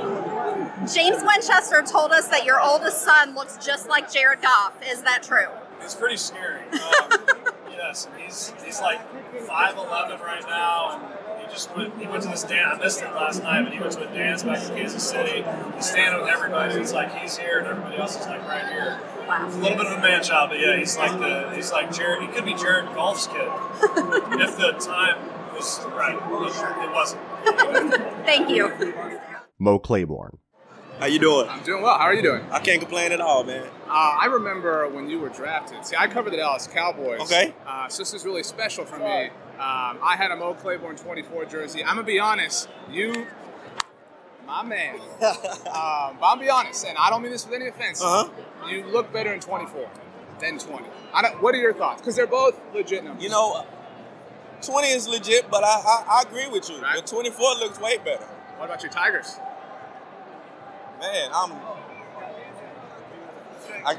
James 0.93 1.23
Winchester 1.25 1.83
told 1.83 2.13
us 2.13 2.29
that 2.29 2.45
your 2.45 2.61
oldest 2.61 3.03
son 3.03 3.35
looks 3.35 3.57
just 3.57 3.89
like 3.89 4.13
Jared 4.13 4.43
Goff. 4.43 4.75
Is 4.87 5.03
that 5.03 5.23
true? 5.23 5.49
It's 5.81 5.95
pretty 5.95 6.19
scary. 6.19 6.61
Um, 6.61 7.19
yes, 7.71 8.07
he's 8.19 8.53
he's 8.63 8.81
like 8.81 9.01
five 9.47 9.77
eleven 9.77 10.21
right 10.21 10.45
now, 10.47 11.01
and 11.01 11.03
he 11.09 11.20
just 11.51 11.75
went. 11.77 11.99
He 11.99 12.07
went 12.07 12.23
to 12.23 12.29
this 12.29 12.45
dance. 12.45 12.79
I 12.79 12.83
missed 12.83 13.03
it 13.03 13.13
last 13.15 13.43
night, 13.43 13.63
but 13.65 13.73
he 13.73 13.81
went 13.81 13.93
to 13.93 14.09
a 14.09 14.15
dance 14.15 14.43
back 14.43 14.63
in 14.63 14.77
Kansas 14.77 15.09
City. 15.09 15.45
He's 15.75 15.91
standing 15.91 16.21
with 16.21 16.31
everybody. 16.31 16.75
It's 16.75 16.93
like 16.93 17.15
he's 17.15 17.37
here, 17.37 17.59
and 17.59 17.69
everybody 17.69 17.97
else 17.97 18.19
is 18.19 18.27
like 18.27 18.47
right 18.49 18.67
here. 18.69 19.01
It's 19.47 19.57
a 19.57 19.59
little 19.59 19.77
bit 19.77 19.87
of 19.87 19.99
a 19.99 20.01
man 20.01 20.23
child, 20.23 20.51
but 20.51 20.59
yeah, 20.59 20.77
he's 20.77 20.97
like 20.97 21.19
the 21.19 21.55
he's 21.55 21.73
like 21.73 21.93
Jared. 21.93 22.23
He 22.23 22.29
could 22.29 22.45
be 22.45 22.55
Jared 22.55 22.87
Goff's 22.95 23.27
kid 23.27 23.37
if 24.41 24.57
the 24.57 24.73
time 24.81 25.19
was 25.55 25.81
right. 25.95 26.15
It 26.15 26.93
wasn't. 26.93 27.23
Thank 28.27 28.51
you. 28.51 28.93
Mo 29.59 29.79
Claiborne. 29.79 30.39
How 30.99 31.07
you 31.07 31.19
doing? 31.19 31.49
I'm 31.49 31.63
doing 31.63 31.83
well. 31.83 31.97
How 31.97 32.05
are 32.05 32.15
you 32.15 32.23
doing? 32.23 32.45
I 32.51 32.59
can't 32.59 32.79
complain 32.79 33.13
at 33.13 33.23
all, 33.23 33.43
man. 33.43 33.67
Uh, 33.89 34.19
I 34.21 34.27
remember 34.27 34.87
when 34.89 35.09
you 35.09 35.19
were 35.19 35.31
drafted. 35.31 35.87
See, 35.87 35.97
I 35.99 36.07
covered 36.07 36.31
the 36.31 36.37
Dallas 36.37 36.67
Cowboys. 36.67 37.23
Okay. 37.23 37.55
Uh, 37.67 37.89
so 37.89 38.03
this 38.03 38.13
is 38.13 38.27
really 38.27 38.43
special 38.43 38.85
for 38.85 38.99
me. 38.99 39.31
Um, 39.61 39.99
I 40.03 40.17
had 40.17 40.31
a 40.31 40.37
Mo 40.37 40.55
Claiborne 40.55 40.97
24 40.97 41.45
jersey. 41.45 41.85
I'm 41.85 41.97
gonna 41.97 42.03
be 42.03 42.19
honest. 42.19 42.67
You, 42.91 43.27
my 44.47 44.63
man. 44.63 44.95
um, 45.21 46.17
but 46.17 46.23
I'll 46.23 46.39
be 46.39 46.49
honest, 46.49 46.87
and 46.87 46.97
I 46.97 47.11
don't 47.11 47.21
mean 47.21 47.31
this 47.31 47.45
with 47.45 47.57
any 47.57 47.67
offense. 47.67 48.01
Uh-huh. 48.01 48.31
You 48.67 48.87
look 48.87 49.13
better 49.13 49.35
in 49.35 49.41
24 49.41 49.87
than 50.41 50.59
20. 50.59 50.87
I 51.13 51.21
don't, 51.21 51.43
what 51.43 51.55
are 51.55 51.59
your 51.59 51.75
thoughts? 51.75 52.01
Because 52.01 52.17
they're 52.17 52.27
both 52.27 52.59
legit 52.73 53.05
numbers. 53.05 53.23
You 53.23 53.29
know, 53.29 53.67
20 54.63 54.89
is 54.89 55.07
legit, 55.07 55.51
but 55.51 55.63
I 55.63 55.69
I, 55.69 56.05
I 56.09 56.23
agree 56.27 56.49
with 56.49 56.71
you. 56.71 56.81
The 56.81 57.03
24 57.03 57.57
looks 57.57 57.79
way 57.79 57.99
better. 57.99 58.25
What 58.57 58.65
about 58.65 58.83
your 58.83 58.91
Tigers? 58.91 59.37
Man, 61.01 61.31
I'm 61.35 61.53
I 63.85 63.95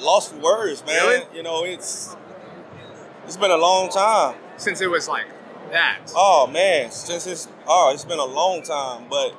lost 0.00 0.36
words, 0.36 0.86
man. 0.86 1.04
Really? 1.04 1.36
You 1.36 1.42
know, 1.42 1.64
it's 1.64 2.14
it's 3.24 3.36
been 3.36 3.50
a 3.50 3.56
long 3.56 3.88
time. 3.88 4.36
Since 4.60 4.82
it 4.82 4.90
was 4.90 5.08
like 5.08 5.26
that. 5.70 6.12
Oh 6.14 6.46
man, 6.46 6.90
since 6.90 7.26
it's 7.26 7.48
oh, 7.66 7.92
it's 7.94 8.04
been 8.04 8.18
a 8.18 8.24
long 8.24 8.62
time, 8.62 9.06
but 9.08 9.34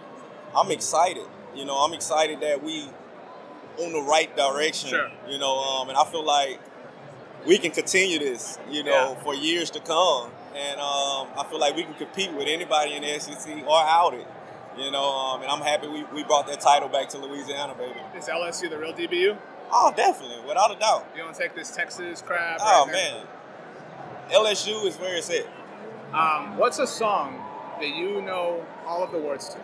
I'm 0.56 0.72
excited. 0.72 1.26
You 1.56 1.64
know, 1.66 1.76
I'm 1.76 1.94
excited 1.94 2.40
that 2.42 2.64
we 2.64 2.88
on 3.78 3.94
the 3.94 4.02
right 4.02 4.36
direction. 4.36 4.90
Sure. 4.90 5.12
You 5.30 5.38
know, 5.38 5.60
um, 5.60 5.90
and 5.90 5.98
I 5.98 6.06
feel 6.06 6.26
like 6.26 6.60
we 7.46 7.60
can 7.60 7.70
continue 7.70 8.18
this. 8.18 8.58
You 8.72 8.84
know, 8.84 9.16
for 9.24 9.36
years 9.36 9.70
to 9.72 9.80
come, 9.80 10.32
and 10.56 10.80
um, 10.80 11.28
I 11.38 11.46
feel 11.50 11.60
like 11.60 11.76
we 11.76 11.84
can 11.84 11.94
compete 11.94 12.34
with 12.34 12.48
anybody 12.48 12.94
in 12.94 13.04
the 13.04 13.20
SEC 13.20 13.64
or 13.68 13.80
out 13.80 14.16
it. 14.16 14.26
You 14.76 14.90
know, 14.90 15.04
um, 15.04 15.44
and 15.44 15.52
I'm 15.52 15.62
happy 15.62 15.88
we, 15.88 16.04
we 16.16 16.24
brought 16.24 16.48
that 16.48 16.62
title 16.62 16.90
back 16.90 17.10
to 17.10 17.20
Louisiana, 17.20 17.76
baby. 17.76 18.00
Is 18.18 18.26
LSU 18.26 18.72
the 18.72 18.80
real 18.80 18.94
DBU? 18.94 19.38
Oh, 19.72 19.94
definitely, 19.96 20.40
without 20.48 20.76
a 20.76 20.80
doubt. 20.80 21.08
You 21.16 21.22
don't 21.22 21.36
take 21.36 21.54
this 21.54 21.70
Texas 21.70 22.24
crap? 22.24 22.58
Oh 22.60 22.86
right 22.86 22.94
man, 22.94 23.28
LSU 24.32 24.86
is 24.86 24.96
where 24.98 25.16
it's 25.16 25.30
at. 25.30 25.46
Um, 26.14 26.58
what's 26.58 26.80
a 26.80 26.88
song 26.88 27.42
that 27.80 27.90
you 27.90 28.22
know 28.22 28.66
all 28.86 29.04
of 29.04 29.12
the 29.12 29.18
words 29.18 29.50
to? 29.50 29.58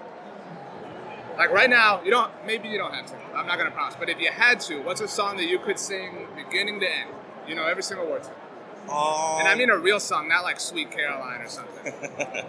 Like 1.38 1.52
right 1.52 1.70
now, 1.70 2.02
you 2.04 2.10
don't. 2.12 2.32
Maybe 2.46 2.68
you 2.70 2.78
don't 2.78 2.94
have 2.94 3.06
to. 3.08 3.16
I'm 3.36 3.46
not 3.46 3.58
gonna 3.58 3.72
promise. 3.72 3.96
But 4.00 4.10
if 4.10 4.20
you 4.20 4.32
had 4.32 4.60
to, 4.62 4.82
what's 4.82 5.02
a 5.02 5.08
song 5.08 5.38
that 5.38 5.46
you 5.46 5.60
could 5.60 5.78
sing 5.78 6.28
beginning 6.36 6.80
to 6.80 6.88
end? 6.92 7.10
You 7.48 7.56
know 7.56 7.66
every 7.66 7.84
single 7.84 8.08
word 8.08 8.24
to. 8.24 8.30
Um, 8.92 9.40
And 9.40 9.48
I 9.48 9.56
mean 9.56 9.70
a 9.70 9.78
real 9.78 10.00
song, 10.00 10.28
not 10.30 10.44
like 10.44 10.60
Sweet 10.60 10.90
Caroline 10.92 11.42
or 11.42 11.48
something. 11.48 11.94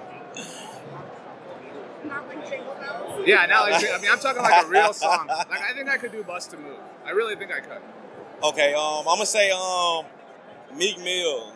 Not 2.04 2.28
like 2.28 2.48
Jingle 2.48 2.74
Bells. 2.74 3.22
yeah, 3.26 3.44
not 3.46 3.70
like. 3.70 3.84
I 3.84 3.98
mean, 4.00 4.10
I'm 4.10 4.18
talking 4.20 4.40
like 4.42 4.64
a 4.64 4.68
real 4.68 4.92
song. 4.92 5.26
Like 5.50 5.60
I 5.60 5.72
think 5.74 5.88
I 5.88 5.96
could 5.98 6.12
do 6.12 6.22
"Bust 6.22 6.52
a 6.54 6.56
Move." 6.56 6.78
I 7.04 7.10
really 7.10 7.34
think 7.36 7.50
I 7.52 7.60
could. 7.60 7.82
Okay, 8.42 8.72
um, 8.72 9.00
I'm 9.00 9.04
gonna 9.16 9.26
say 9.26 9.50
um, 9.50 10.04
Meek 10.76 10.98
Mill, 11.00 11.52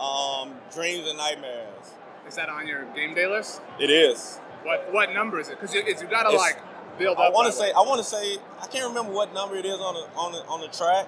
um, 0.00 0.54
Dreams 0.72 1.08
and 1.08 1.18
Nightmares. 1.18 1.92
Is 2.26 2.36
that 2.36 2.48
on 2.48 2.66
your 2.66 2.84
game 2.94 3.14
day 3.14 3.26
list? 3.26 3.60
It 3.80 3.90
is. 3.90 4.38
What 4.62 4.92
what 4.92 5.12
number 5.12 5.38
is 5.40 5.48
it? 5.48 5.58
Because 5.60 5.74
you, 5.74 5.80
it's- 5.80 6.02
you 6.02 6.08
gotta 6.08 6.30
like 6.36 6.58
build 6.98 7.16
up. 7.16 7.24
I 7.24 7.30
want 7.30 7.46
to 7.46 7.52
say. 7.52 7.70
I 7.72 7.80
want 7.80 7.98
to 7.98 8.04
say. 8.04 8.38
I 8.60 8.66
can't 8.66 8.86
remember 8.88 9.12
what 9.12 9.32
number 9.32 9.56
it 9.56 9.64
is 9.64 9.78
on 9.80 9.94
the 9.94 10.06
on 10.18 10.32
the 10.32 10.38
on 10.46 10.60
the 10.60 10.68
track. 10.68 11.06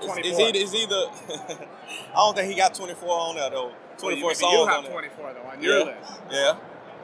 It's, 0.00 0.06
it's 0.18 0.36
24. 0.36 0.48
either. 0.48 0.58
It's 0.58 0.74
either 0.74 1.58
I 2.12 2.16
don't 2.16 2.34
think 2.36 2.50
he 2.50 2.56
got 2.56 2.74
24 2.74 3.08
on 3.08 3.34
there 3.36 3.50
though. 3.50 3.72
24 3.98 4.22
Well, 4.22 4.30
you, 4.30 4.34
songs 4.34 4.52
you 4.52 4.66
have 4.66 4.88
24 4.90 5.34
though 5.34 5.40
on 5.50 5.62
your 5.62 5.78
yeah. 5.78 5.84
list. 5.84 6.20
Yeah. 6.30 6.56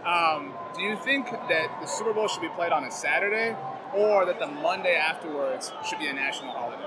Um, 0.05 0.55
do 0.75 0.83
you 0.83 0.97
think 1.05 1.31
that 1.31 1.69
the 1.81 1.87
Super 1.87 2.13
Bowl 2.15 2.27
should 2.27 2.41
be 2.41 2.49
played 2.49 2.73
on 2.73 2.85
a 2.85 2.91
Saturday, 2.91 3.55
or 3.95 4.25
that 4.25 4.39
the 4.41 4.47
Monday 4.47 4.95
afterwards 4.97 5.73
should 5.89 5.99
be 5.99 6.07
a 6.07 6.13
national 6.13 6.53
holiday? 6.53 6.83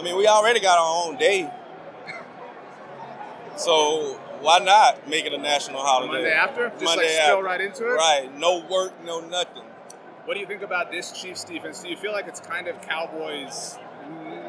I 0.00 0.02
mean, 0.02 0.16
we 0.16 0.26
already 0.26 0.60
got 0.60 0.78
our 0.78 1.06
own 1.08 1.18
day, 1.18 1.50
so 3.56 4.18
why 4.40 4.58
not 4.60 5.06
make 5.10 5.26
it 5.26 5.34
a 5.34 5.38
national 5.38 5.80
holiday? 5.82 6.12
Monday 6.14 6.32
after, 6.32 6.70
just 6.70 6.84
Monday 6.84 7.02
like 7.14 7.24
spill 7.24 7.42
right 7.42 7.60
into 7.60 7.84
it. 7.86 7.92
Right, 7.96 8.30
no 8.38 8.64
work, 8.70 8.92
no 9.04 9.20
nothing. 9.20 9.62
What 10.24 10.34
do 10.34 10.40
you 10.40 10.46
think 10.46 10.62
about 10.62 10.90
this 10.90 11.12
Chiefs 11.12 11.44
defense? 11.44 11.82
Do 11.82 11.90
you 11.90 11.98
feel 11.98 12.12
like 12.12 12.28
it's 12.28 12.40
kind 12.40 12.66
of 12.66 12.80
Cowboys 12.80 13.78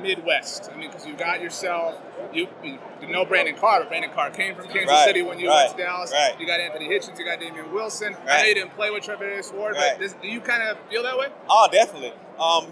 Midwest? 0.02 0.70
I 0.72 0.78
mean, 0.78 0.90
because 0.90 1.06
you 1.06 1.16
got 1.16 1.42
yourself, 1.42 2.00
you, 2.32 2.48
you 2.64 2.80
know 3.10 3.26
Brandon 3.26 3.56
Carr, 3.56 3.82
but 3.82 3.90
Brandon 3.90 4.12
Carr 4.12 4.30
came 4.30 4.56
from 4.56 4.68
Kansas 4.68 4.88
Right, 4.88 5.04
City 5.06 5.22
when 5.22 5.38
you 5.38 5.50
right, 5.50 5.66
went 5.66 5.78
to 5.78 5.84
Dallas. 5.84 6.14
right. 6.14 6.40
You 6.40 6.48
got 6.48 6.62
Anthony 6.62 6.88
Hitchens, 6.88 7.20
you 7.20 7.26
got 7.26 7.42
Damien 7.42 7.74
Wilson. 7.74 8.16
I 8.16 8.26
know 8.26 8.26
Right. 8.32 8.48
you 8.48 8.54
didn't 8.56 8.76
play 8.76 8.90
with 8.90 9.04
Trevor 9.04 9.42
Ward, 9.54 9.76
Right. 9.76 9.92
but 9.96 10.00
this, 10.00 10.14
do 10.14 10.30
you 10.30 10.40
kind 10.40 10.64
of 10.64 10.78
feel 10.90 11.04
that 11.04 11.18
way? 11.18 11.28
Oh, 11.50 11.68
definitely. 11.70 12.14
Um, 12.40 12.68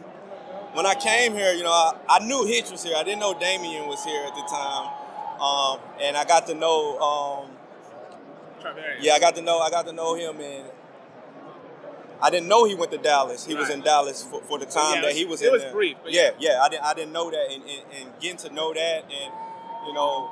when 0.73 0.85
I 0.85 0.95
came 0.95 1.33
here, 1.33 1.53
you 1.53 1.63
know, 1.63 1.71
I, 1.71 1.93
I 2.07 2.25
knew 2.25 2.45
Hitch 2.45 2.71
was 2.71 2.83
here. 2.83 2.95
I 2.95 3.03
didn't 3.03 3.19
know 3.19 3.37
Damien 3.37 3.87
was 3.87 4.03
here 4.03 4.23
at 4.25 4.35
the 4.35 4.41
time, 4.41 4.87
um, 5.41 5.79
and 6.01 6.15
I 6.17 6.25
got 6.25 6.47
to 6.47 6.53
know. 6.53 6.99
Um, 6.99 7.51
yeah, 9.01 9.13
I 9.13 9.19
got 9.19 9.35
to 9.35 9.41
know. 9.41 9.59
I 9.59 9.69
got 9.69 9.85
to 9.87 9.93
know 9.93 10.15
him, 10.15 10.39
and 10.39 10.65
I 12.21 12.29
didn't 12.29 12.49
know 12.49 12.65
he 12.65 12.75
went 12.75 12.91
to 12.91 12.97
Dallas. 12.97 13.45
He 13.45 13.55
was 13.55 13.69
in 13.69 13.81
Dallas 13.81 14.23
for, 14.23 14.41
for 14.43 14.59
the 14.59 14.65
time 14.65 14.95
yeah, 14.95 15.01
that 15.01 15.13
he 15.13 15.25
was 15.25 15.41
it 15.41 15.47
in 15.47 15.53
was 15.53 15.61
there. 15.63 15.71
brief, 15.71 15.97
but 16.03 16.11
yeah, 16.11 16.31
yeah, 16.39 16.61
I 16.61 16.69
didn't. 16.69 16.83
I 16.83 16.93
didn't 16.93 17.13
know 17.13 17.31
that, 17.31 17.47
and, 17.51 17.63
and, 17.63 17.81
and 17.93 18.19
getting 18.19 18.37
to 18.37 18.53
know 18.53 18.73
that, 18.73 19.03
and 19.03 19.33
you 19.87 19.93
know, 19.93 20.29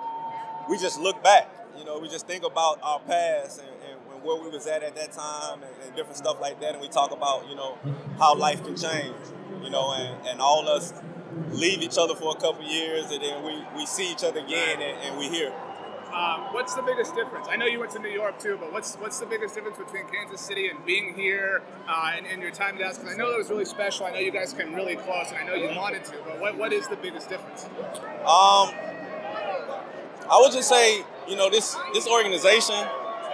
we 0.70 0.78
just 0.78 1.00
look 1.00 1.24
back. 1.24 1.50
You 1.78 1.86
know, 1.86 2.00
we 2.00 2.10
just 2.10 2.28
think 2.28 2.44
about 2.44 2.80
our 2.82 3.00
past 3.02 3.60
and, 3.60 3.70
and, 3.70 4.00
and 4.14 4.24
where 4.24 4.42
we 4.42 4.50
was 4.50 4.68
at 4.68 4.84
at 4.84 4.96
that 4.96 5.12
time, 5.14 5.64
and, 5.64 5.72
and 5.86 5.96
different 5.96 6.18
stuff 6.18 6.42
like 6.42 6.60
that, 6.60 6.74
and 6.74 6.82
we 6.82 6.90
talk 6.90 7.12
about 7.12 7.48
you 7.50 7.56
know 7.56 7.78
how 8.20 8.36
life 8.36 8.64
can 8.64 8.76
change. 8.76 9.16
You 9.64 9.70
know, 9.70 9.94
and, 9.94 10.28
and 10.28 10.42
all 10.42 10.68
us 10.70 10.94
leave 11.52 11.82
each 11.82 11.98
other 11.98 12.16
for 12.16 12.36
a 12.36 12.40
couple 12.40 12.64
years, 12.64 13.12
and 13.12 13.22
then 13.22 13.44
we, 13.44 13.64
we 13.76 13.86
see 13.86 14.12
each 14.12 14.24
other 14.24 14.40
again, 14.40 14.82
and, 14.82 15.02
and 15.02 15.18
we 15.18 15.30
here. 15.30 15.54
Um, 16.14 16.54
what's 16.54 16.74
the 16.74 16.82
biggest 16.82 17.14
difference? 17.16 17.48
I 17.50 17.58
know 17.58 17.66
you 17.66 17.80
went 17.80 17.92
to 17.92 18.00
New 18.00 18.10
York 18.10 18.40
too, 18.40 18.58
but 18.60 18.72
what's 18.72 18.96
what's 18.96 19.20
the 19.20 19.26
biggest 19.26 19.54
difference 19.56 19.78
between 19.78 20.08
Kansas 20.08 20.40
City 20.40 20.70
and 20.70 20.84
being 20.86 21.14
here 21.14 21.62
uh, 21.88 22.14
and, 22.16 22.26
and 22.26 22.42
your 22.42 22.52
time 22.52 22.76
in 22.76 22.82
Dallas? 22.82 22.98
Because 22.98 23.14
I 23.14 23.18
know 23.18 23.30
that 23.30 23.38
was 23.38 23.50
really 23.50 23.66
special. 23.66 24.06
I 24.06 24.12
know 24.12 24.20
you 24.20 24.32
guys 24.32 24.54
came 24.54 24.74
really 24.74 24.96
close, 24.96 25.28
and 25.30 25.38
I 25.38 25.44
know 25.44 25.54
you 25.54 25.78
wanted 25.78 26.06
to. 26.06 26.14
But 26.26 26.40
what, 26.40 26.58
what 26.58 26.74
is 26.74 26.88
the 26.88 26.96
biggest 26.96 27.30
difference? 27.30 27.66
Um, 27.66 28.74
I 30.30 30.40
would 30.40 30.54
just 30.54 30.70
say, 30.70 31.04
you 31.28 31.36
know, 31.36 31.50
this 31.50 31.76
this 31.94 32.08
organization, 32.08 32.88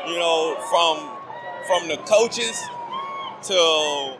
you 0.07 0.17
know, 0.17 0.57
from 0.69 0.97
from 1.67 1.87
the 1.87 1.97
coaches 2.05 2.59
to 3.43 4.17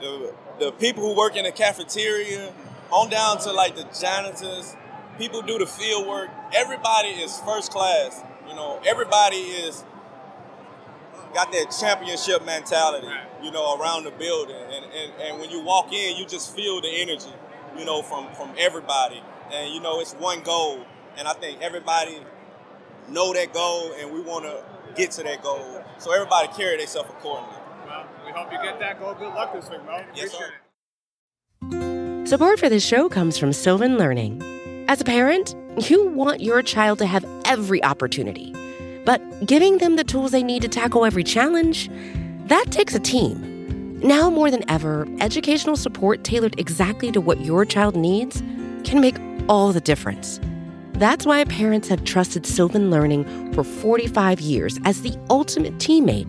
the 0.00 0.34
the 0.58 0.72
people 0.72 1.02
who 1.02 1.16
work 1.16 1.36
in 1.36 1.44
the 1.44 1.52
cafeteria, 1.52 2.52
on 2.90 3.10
down 3.10 3.38
to 3.38 3.52
like 3.52 3.76
the 3.76 3.86
janitors, 3.98 4.76
people 5.18 5.42
do 5.42 5.58
the 5.58 5.66
field 5.66 6.06
work. 6.06 6.30
Everybody 6.54 7.08
is 7.08 7.38
first 7.40 7.70
class. 7.70 8.22
You 8.48 8.54
know, 8.54 8.80
everybody 8.86 9.36
is 9.36 9.84
got 11.34 11.52
that 11.52 11.74
championship 11.78 12.44
mentality, 12.46 13.08
you 13.42 13.50
know, 13.50 13.78
around 13.78 14.04
the 14.04 14.10
building. 14.12 14.56
And, 14.56 14.84
and, 14.86 15.12
and 15.20 15.40
when 15.40 15.50
you 15.50 15.62
walk 15.62 15.92
in, 15.92 16.16
you 16.16 16.26
just 16.26 16.54
feel 16.54 16.80
the 16.80 16.88
energy, 16.88 17.32
you 17.76 17.84
know, 17.84 18.02
from, 18.02 18.32
from 18.34 18.52
everybody. 18.58 19.22
And, 19.52 19.72
you 19.74 19.80
know, 19.80 20.00
it's 20.00 20.14
one 20.14 20.40
goal. 20.40 20.84
And 21.16 21.28
I 21.28 21.34
think 21.34 21.60
everybody 21.60 22.18
know 23.08 23.32
that 23.34 23.52
goal 23.52 23.92
and 23.98 24.12
we 24.12 24.20
want 24.20 24.44
to 24.44 24.62
get 24.96 25.10
to 25.12 25.22
that 25.24 25.42
goal. 25.42 25.84
So 25.98 26.12
everybody 26.12 26.48
carry 26.48 26.78
themselves 26.78 27.10
accordingly. 27.10 27.57
Well, 27.88 28.06
we 28.26 28.32
hope 28.32 28.52
you 28.52 28.58
get 28.62 28.78
that 28.80 29.00
goal. 29.00 29.14
Good 29.14 29.32
luck 29.34 29.54
this 29.54 29.70
week, 29.70 29.82
Mo. 29.86 30.04
Yes, 30.14 30.34
Appreciate 30.34 30.50
sir. 31.62 32.22
it. 32.22 32.28
Support 32.28 32.60
for 32.60 32.68
this 32.68 32.84
show 32.84 33.08
comes 33.08 33.38
from 33.38 33.54
Sylvan 33.54 33.96
Learning. 33.96 34.42
As 34.88 35.00
a 35.00 35.04
parent, 35.04 35.56
you 35.88 36.08
want 36.08 36.42
your 36.42 36.60
child 36.62 36.98
to 36.98 37.06
have 37.06 37.24
every 37.46 37.82
opportunity, 37.82 38.52
but 39.06 39.22
giving 39.46 39.78
them 39.78 39.96
the 39.96 40.04
tools 40.04 40.32
they 40.32 40.42
need 40.42 40.60
to 40.62 40.68
tackle 40.68 41.06
every 41.06 41.24
challenge, 41.24 41.88
that 42.48 42.66
takes 42.70 42.94
a 42.94 43.00
team. 43.00 43.98
Now 44.00 44.28
more 44.28 44.50
than 44.50 44.68
ever, 44.70 45.08
educational 45.20 45.76
support 45.76 46.24
tailored 46.24 46.60
exactly 46.60 47.10
to 47.12 47.22
what 47.22 47.40
your 47.40 47.64
child 47.64 47.96
needs 47.96 48.42
can 48.84 49.00
make 49.00 49.16
all 49.48 49.72
the 49.72 49.80
difference. 49.80 50.38
That's 50.92 51.24
why 51.24 51.42
parents 51.44 51.88
have 51.88 52.04
trusted 52.04 52.44
Sylvan 52.44 52.90
Learning 52.90 53.52
for 53.54 53.64
45 53.64 54.40
years 54.40 54.78
as 54.84 55.00
the 55.00 55.16
ultimate 55.30 55.78
teammate 55.78 56.28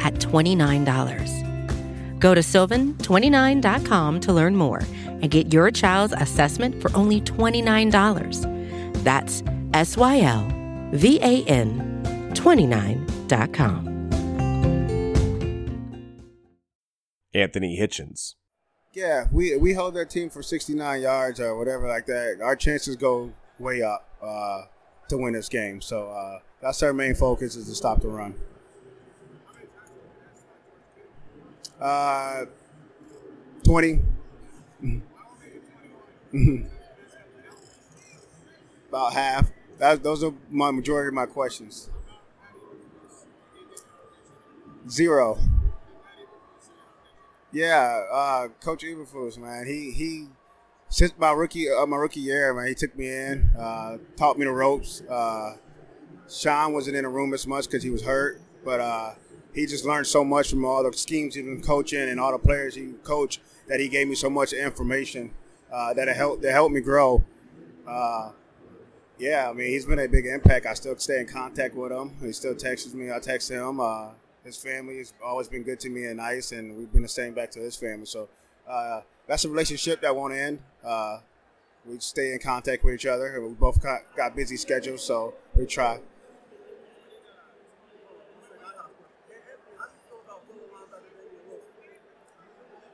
at 0.00 0.14
$29. 0.14 2.18
Go 2.18 2.34
to 2.34 2.40
sylvan29.com 2.40 4.20
to 4.20 4.32
learn 4.32 4.56
more 4.56 4.80
and 5.04 5.30
get 5.30 5.52
your 5.52 5.70
child's 5.70 6.14
assessment 6.16 6.80
for 6.80 6.90
only 6.96 7.20
$29. 7.20 9.04
That's 9.04 9.42
S 9.72 9.96
Y 9.96 10.20
L 10.20 10.46
V 10.92 11.18
A 11.22 11.44
N 11.44 12.02
29.com. 12.34 13.88
Anthony 17.32 17.78
Hitchens. 17.78 18.34
Yeah, 18.92 19.26
we 19.30 19.56
we 19.56 19.72
hold 19.72 19.94
their 19.94 20.04
team 20.04 20.30
for 20.30 20.42
69 20.42 21.00
yards 21.00 21.38
or 21.38 21.56
whatever 21.56 21.86
like 21.86 22.06
that. 22.06 22.40
Our 22.42 22.56
chances 22.56 22.96
go 22.96 23.32
way 23.58 23.82
up 23.82 24.08
uh, 24.20 24.62
to 25.08 25.16
win 25.16 25.34
this 25.34 25.48
game. 25.48 25.80
So 25.80 26.08
uh, 26.08 26.40
that's 26.60 26.82
our 26.82 26.92
main 26.92 27.14
focus 27.14 27.54
is 27.54 27.68
to 27.68 27.74
stop 27.74 28.00
the 28.00 28.08
run. 28.08 28.34
Uh, 31.80 32.44
20. 33.64 34.00
About 38.88 39.12
half. 39.12 39.50
That, 39.78 40.02
those 40.02 40.22
are 40.22 40.32
my 40.50 40.70
majority 40.70 41.08
of 41.08 41.14
my 41.14 41.26
questions. 41.26 41.88
Zero. 44.88 45.38
Yeah, 47.52 48.04
uh, 48.12 48.48
Coach 48.62 48.84
Eberflus, 48.84 49.36
man. 49.38 49.66
He 49.66 49.90
he 49.90 50.28
since 50.88 51.12
my 51.18 51.32
rookie 51.32 51.70
uh, 51.70 51.86
my 51.86 51.96
rookie 51.96 52.20
year, 52.20 52.54
man, 52.54 52.68
he 52.68 52.74
took 52.74 52.96
me 52.96 53.08
in, 53.08 53.50
uh, 53.58 53.98
taught 54.16 54.38
me 54.38 54.44
the 54.44 54.52
ropes. 54.52 55.02
Uh, 55.02 55.56
Sean 56.28 56.72
wasn't 56.72 56.96
in 56.96 57.04
the 57.04 57.10
room 57.10 57.34
as 57.34 57.46
much 57.46 57.66
because 57.66 57.82
he 57.82 57.90
was 57.90 58.02
hurt, 58.02 58.40
but 58.64 58.80
uh, 58.80 59.14
he 59.54 59.66
just 59.66 59.84
learned 59.84 60.06
so 60.06 60.24
much 60.24 60.50
from 60.50 60.64
all 60.64 60.82
the 60.88 60.96
schemes 60.96 61.34
he's 61.34 61.44
been 61.44 61.62
coaching 61.62 62.08
and 62.08 62.20
all 62.20 62.32
the 62.32 62.38
players 62.38 62.74
he 62.74 62.92
coached 63.04 63.40
that 63.68 63.80
he 63.80 63.88
gave 63.88 64.08
me 64.08 64.14
so 64.14 64.30
much 64.30 64.52
information 64.52 65.30
uh, 65.72 65.94
that 65.94 66.08
helped 66.08 66.42
that 66.42 66.52
helped 66.52 66.74
me 66.74 66.80
grow. 66.80 67.24
Uh, 67.86 68.30
yeah, 69.18 69.48
I 69.48 69.52
mean 69.52 69.68
he's 69.68 69.86
been 69.86 69.98
a 69.98 70.08
big 70.08 70.26
impact. 70.26 70.66
I 70.66 70.74
still 70.74 70.96
stay 70.96 71.20
in 71.20 71.26
contact 71.26 71.74
with 71.74 71.92
him. 71.92 72.16
He 72.20 72.32
still 72.32 72.54
texts 72.54 72.94
me. 72.94 73.12
I 73.12 73.18
text 73.18 73.50
him. 73.50 73.80
Uh, 73.80 74.10
his 74.44 74.56
family 74.56 74.98
has 74.98 75.12
always 75.24 75.48
been 75.48 75.62
good 75.62 75.78
to 75.80 75.90
me 75.90 76.06
and 76.06 76.16
nice, 76.16 76.52
and 76.52 76.76
we've 76.76 76.92
been 76.92 77.02
the 77.02 77.08
same 77.08 77.34
back 77.34 77.50
to 77.52 77.60
his 77.60 77.76
family. 77.76 78.06
So 78.06 78.28
uh, 78.68 79.02
that's 79.26 79.44
a 79.44 79.48
relationship 79.48 80.00
that 80.00 80.14
won't 80.14 80.32
end. 80.32 80.60
Uh, 80.84 81.18
we 81.86 81.98
stay 81.98 82.32
in 82.32 82.38
contact 82.38 82.84
with 82.84 82.94
each 82.94 83.06
other. 83.06 83.40
We 83.40 83.52
both 83.54 83.82
got, 83.82 84.00
got 84.16 84.36
busy 84.36 84.56
schedules, 84.56 85.02
so 85.02 85.34
we 85.54 85.66
try. 85.66 86.00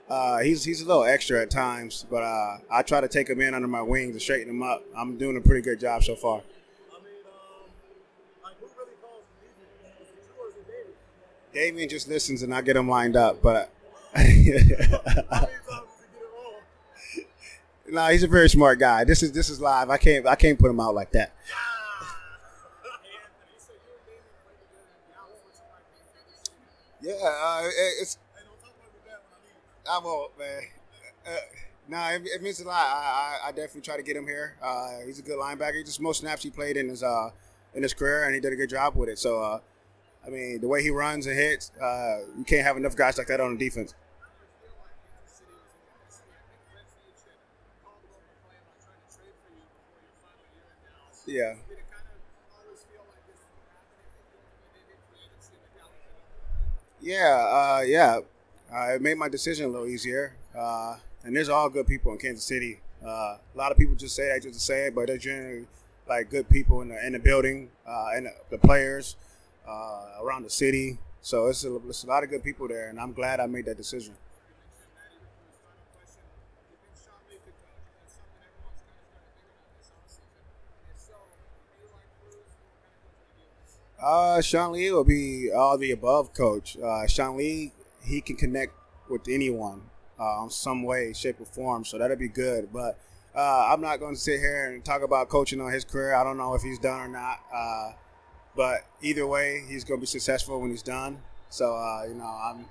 Uh, 0.08 0.38
he's 0.38 0.62
he's 0.62 0.80
a 0.82 0.86
little 0.86 1.04
extra 1.04 1.42
at 1.42 1.50
times, 1.50 2.06
but 2.08 2.22
uh, 2.22 2.58
I 2.70 2.82
try 2.82 3.00
to 3.00 3.08
take 3.08 3.28
him 3.28 3.40
in 3.40 3.54
under 3.54 3.66
my 3.66 3.82
wings 3.82 4.12
and 4.12 4.22
straighten 4.22 4.48
him 4.48 4.62
up. 4.62 4.84
I'm 4.96 5.18
doing 5.18 5.36
a 5.36 5.40
pretty 5.40 5.62
good 5.62 5.80
job 5.80 6.04
so 6.04 6.14
far. 6.14 6.42
Damien 11.52 11.88
just 11.88 12.06
listens 12.08 12.42
and 12.42 12.54
I 12.54 12.60
get 12.60 12.76
him 12.76 12.88
lined 12.88 13.16
up, 13.16 13.42
but 13.42 13.70
no, 17.88 18.06
he's 18.08 18.22
a 18.22 18.28
very 18.28 18.48
smart 18.48 18.78
guy. 18.78 19.04
This 19.04 19.22
is 19.22 19.32
this 19.32 19.48
is 19.48 19.60
live. 19.60 19.90
I 19.90 19.96
can't 19.96 20.26
I 20.26 20.36
can't 20.36 20.58
put 20.58 20.70
him 20.70 20.80
out 20.80 20.94
like 20.94 21.12
that. 21.12 21.34
Yeah, 27.02 27.12
uh, 27.22 27.62
it's. 28.00 28.18
I 29.90 29.99
won't, 29.99 30.38
man. 30.38 30.62
Uh, 31.26 31.31
nah, 31.88 32.11
it, 32.11 32.23
it 32.26 32.43
means 32.43 32.61
a 32.61 32.64
lot. 32.66 32.75
I, 32.87 33.38
I, 33.45 33.49
I 33.49 33.52
definitely 33.52 33.83
try 33.83 33.97
to 33.97 34.02
get 34.02 34.16
him 34.16 34.26
here. 34.26 34.57
Uh, 34.62 35.00
he's 35.07 35.19
a 35.19 35.23
good 35.23 35.38
linebacker. 35.38 35.85
Just 35.85 36.00
most 36.00 36.21
snaps 36.21 36.43
he 36.43 36.50
played 36.50 36.76
in 36.76 36.88
his 36.88 37.02
uh, 37.02 37.31
in 37.75 37.83
his 37.83 37.95
career, 37.95 38.25
and 38.25 38.35
he 38.35 38.40
did 38.40 38.52
a 38.52 38.57
good 38.57 38.71
job 38.71 38.97
with 38.97 39.09
it. 39.09 39.19
So, 39.19 39.43
uh, 39.43 39.61
I 40.26 40.31
mean, 40.31 40.61
the 40.61 40.69
way 40.69 40.83
he 40.83 40.90
runs 40.90 41.26
and 41.26 41.37
hits, 41.37 41.73
uh, 41.83 42.21
you 42.38 42.45
can't 42.45 42.64
have 42.66 42.76
enough 42.76 42.97
guys 42.97 43.19
like 43.19 43.28
that 43.28 43.40
on 43.40 43.57
the 43.57 43.59
defense. 43.64 43.95
Yeah. 51.26 51.55
Yeah, 57.00 57.78
uh, 57.78 57.83
yeah. 57.87 58.21
Uh, 58.73 58.94
it 58.94 59.02
made 59.02 59.16
my 59.16 59.28
decision 59.28 59.66
a 59.66 59.68
little 59.68 59.87
easier. 59.87 60.35
Uh, 60.56 60.96
and 61.25 61.35
there's 61.37 61.49
all 61.49 61.68
good 61.68 61.87
people 61.87 62.12
in 62.12 62.18
Kansas 62.18 62.44
City. 62.44 62.80
Uh, 63.04 63.37
a 63.38 63.56
lot 63.56 63.70
of 63.73 63.78
people 63.78 63.94
just 63.94 64.16
say 64.16 64.28
that 64.28 64.42
just 64.42 64.54
to 64.54 64.61
say 64.61 64.87
it, 64.87 64.94
but 64.94 65.06
they're 65.06 65.18
generally 65.18 65.66
like 66.08 66.30
good 66.30 66.49
people 66.49 66.80
in 66.82 66.88
the 66.88 67.06
in 67.06 67.12
the 67.12 67.18
building, 67.18 67.68
uh, 67.87 68.08
and 68.14 68.26
the, 68.26 68.30
the 68.50 68.58
players 68.58 69.16
uh, 69.68 70.06
around 70.23 70.42
the 70.44 70.50
city. 70.50 70.99
So 71.20 71.46
it's 71.49 71.64
a, 71.64 71.76
it's 71.88 72.04
a 72.04 72.06
lot 72.06 72.23
of 72.25 72.30
good 72.30 72.42
people 72.44 72.68
there, 72.68 72.88
and 72.88 72.99
I'm 72.99 73.12
glad 73.12 73.40
I 73.40 73.46
made 73.46 73.66
that 73.66 73.76
decision. 73.76 74.14
Uh, 84.02 84.40
Sean 84.40 84.73
Lee 84.73 84.90
will 84.90 85.04
be 85.04 85.50
all 85.52 85.78
the 85.78 85.90
above 85.90 86.32
coach. 86.35 86.76
Uh, 86.78 87.06
Sean 87.06 87.37
Lee, 87.37 87.73
he 88.06 88.20
can 88.20 88.36
connect 88.36 88.72
with 89.10 89.22
anyone 89.28 89.82
uh, 90.18 90.48
some 90.48 90.82
way, 90.82 91.12
shape, 91.12 91.40
or 91.40 91.46
form. 91.46 91.84
So 91.84 91.98
that'll 91.98 92.16
be 92.16 92.28
good. 92.28 92.72
But 92.72 92.98
uh, 93.34 93.68
I'm 93.70 93.80
not 93.80 94.00
going 94.00 94.14
to 94.14 94.20
sit 94.20 94.40
here 94.40 94.72
and 94.72 94.84
talk 94.84 95.02
about 95.02 95.28
coaching 95.28 95.60
on 95.60 95.72
his 95.72 95.84
career. 95.84 96.14
I 96.14 96.25
don't 96.25 96.38
know 96.38 96.54
if 96.54 96.62
he's 96.62 96.78
done 96.78 97.00
or 97.00 97.08
not. 97.08 97.40
Uh, 97.54 97.92
but 98.56 98.86
either 99.02 99.26
way, 99.26 99.64
he's 99.68 99.84
going 99.84 100.00
to 100.00 100.02
be 100.02 100.06
successful 100.06 100.60
when 100.60 100.70
he's 100.70 100.82
done. 100.82 101.20
So 101.50 101.75
uh, 101.75 102.04
you 102.08 102.14
know, 102.14 102.25
I'm, 102.25 102.66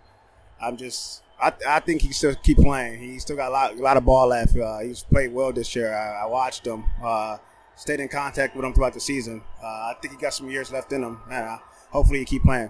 I'm 0.61 0.77
just. 0.77 1.21
I, 1.39 1.51
I 1.67 1.79
think 1.81 2.01
he 2.01 2.13
still 2.13 2.33
keep 2.35 2.57
playing. 2.57 2.99
He 2.99 3.19
still 3.19 3.35
got 3.35 3.49
a 3.49 3.51
lot, 3.51 3.73
a 3.77 3.81
lot 3.81 3.97
of 3.97 4.05
ball 4.05 4.27
left. 4.27 4.57
Uh, 4.57 4.79
he's 4.79 5.03
played 5.03 5.33
well 5.33 5.51
this 5.51 5.75
year. 5.75 5.93
I, 5.93 6.23
I 6.23 6.25
watched 6.27 6.65
him. 6.65 6.85
Uh, 7.03 7.37
stayed 7.75 7.99
in 7.99 8.07
contact 8.07 8.55
with 8.55 8.63
him 8.63 8.73
throughout 8.73 8.93
the 8.93 9.01
season. 9.01 9.41
I 9.61 9.95
think 10.01 10.13
he 10.13 10.19
got 10.19 10.33
some 10.33 10.49
years 10.49 10.71
left 10.71 10.93
in 10.93 11.03
him, 11.03 11.19
and 11.29 11.59
hopefully 11.89 12.19
he 12.19 12.25
keep 12.25 12.43
playing. 12.43 12.69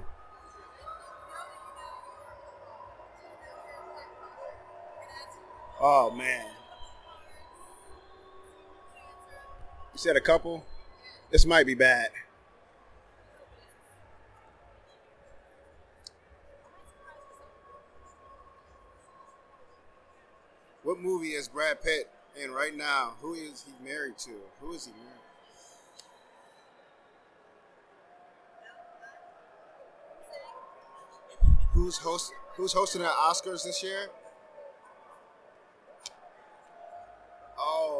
Oh 5.88 6.10
man, 6.10 6.48
you 9.94 9.98
said 10.00 10.16
a 10.16 10.20
couple. 10.20 10.66
This 11.30 11.46
might 11.46 11.68
be 11.68 11.76
bad. 11.76 12.10
What 20.82 21.00
movie 21.00 21.34
is 21.34 21.48
Brad 21.48 21.84
Pitt 21.84 22.10
in 22.44 22.50
right 22.50 22.76
now? 22.76 23.14
Who 23.22 23.36
is 23.36 23.64
he 23.68 23.88
married 23.88 24.18
to? 24.18 24.32
Who 24.62 24.74
is 24.74 24.88
he 24.88 24.92
married? 24.92 25.12
Who's 31.74 31.98
host? 31.98 32.34
Who's 32.56 32.74
hosting 32.74 33.04
the 33.04 33.08
Oscars 33.08 33.64
this 33.64 33.84
year? 33.84 34.10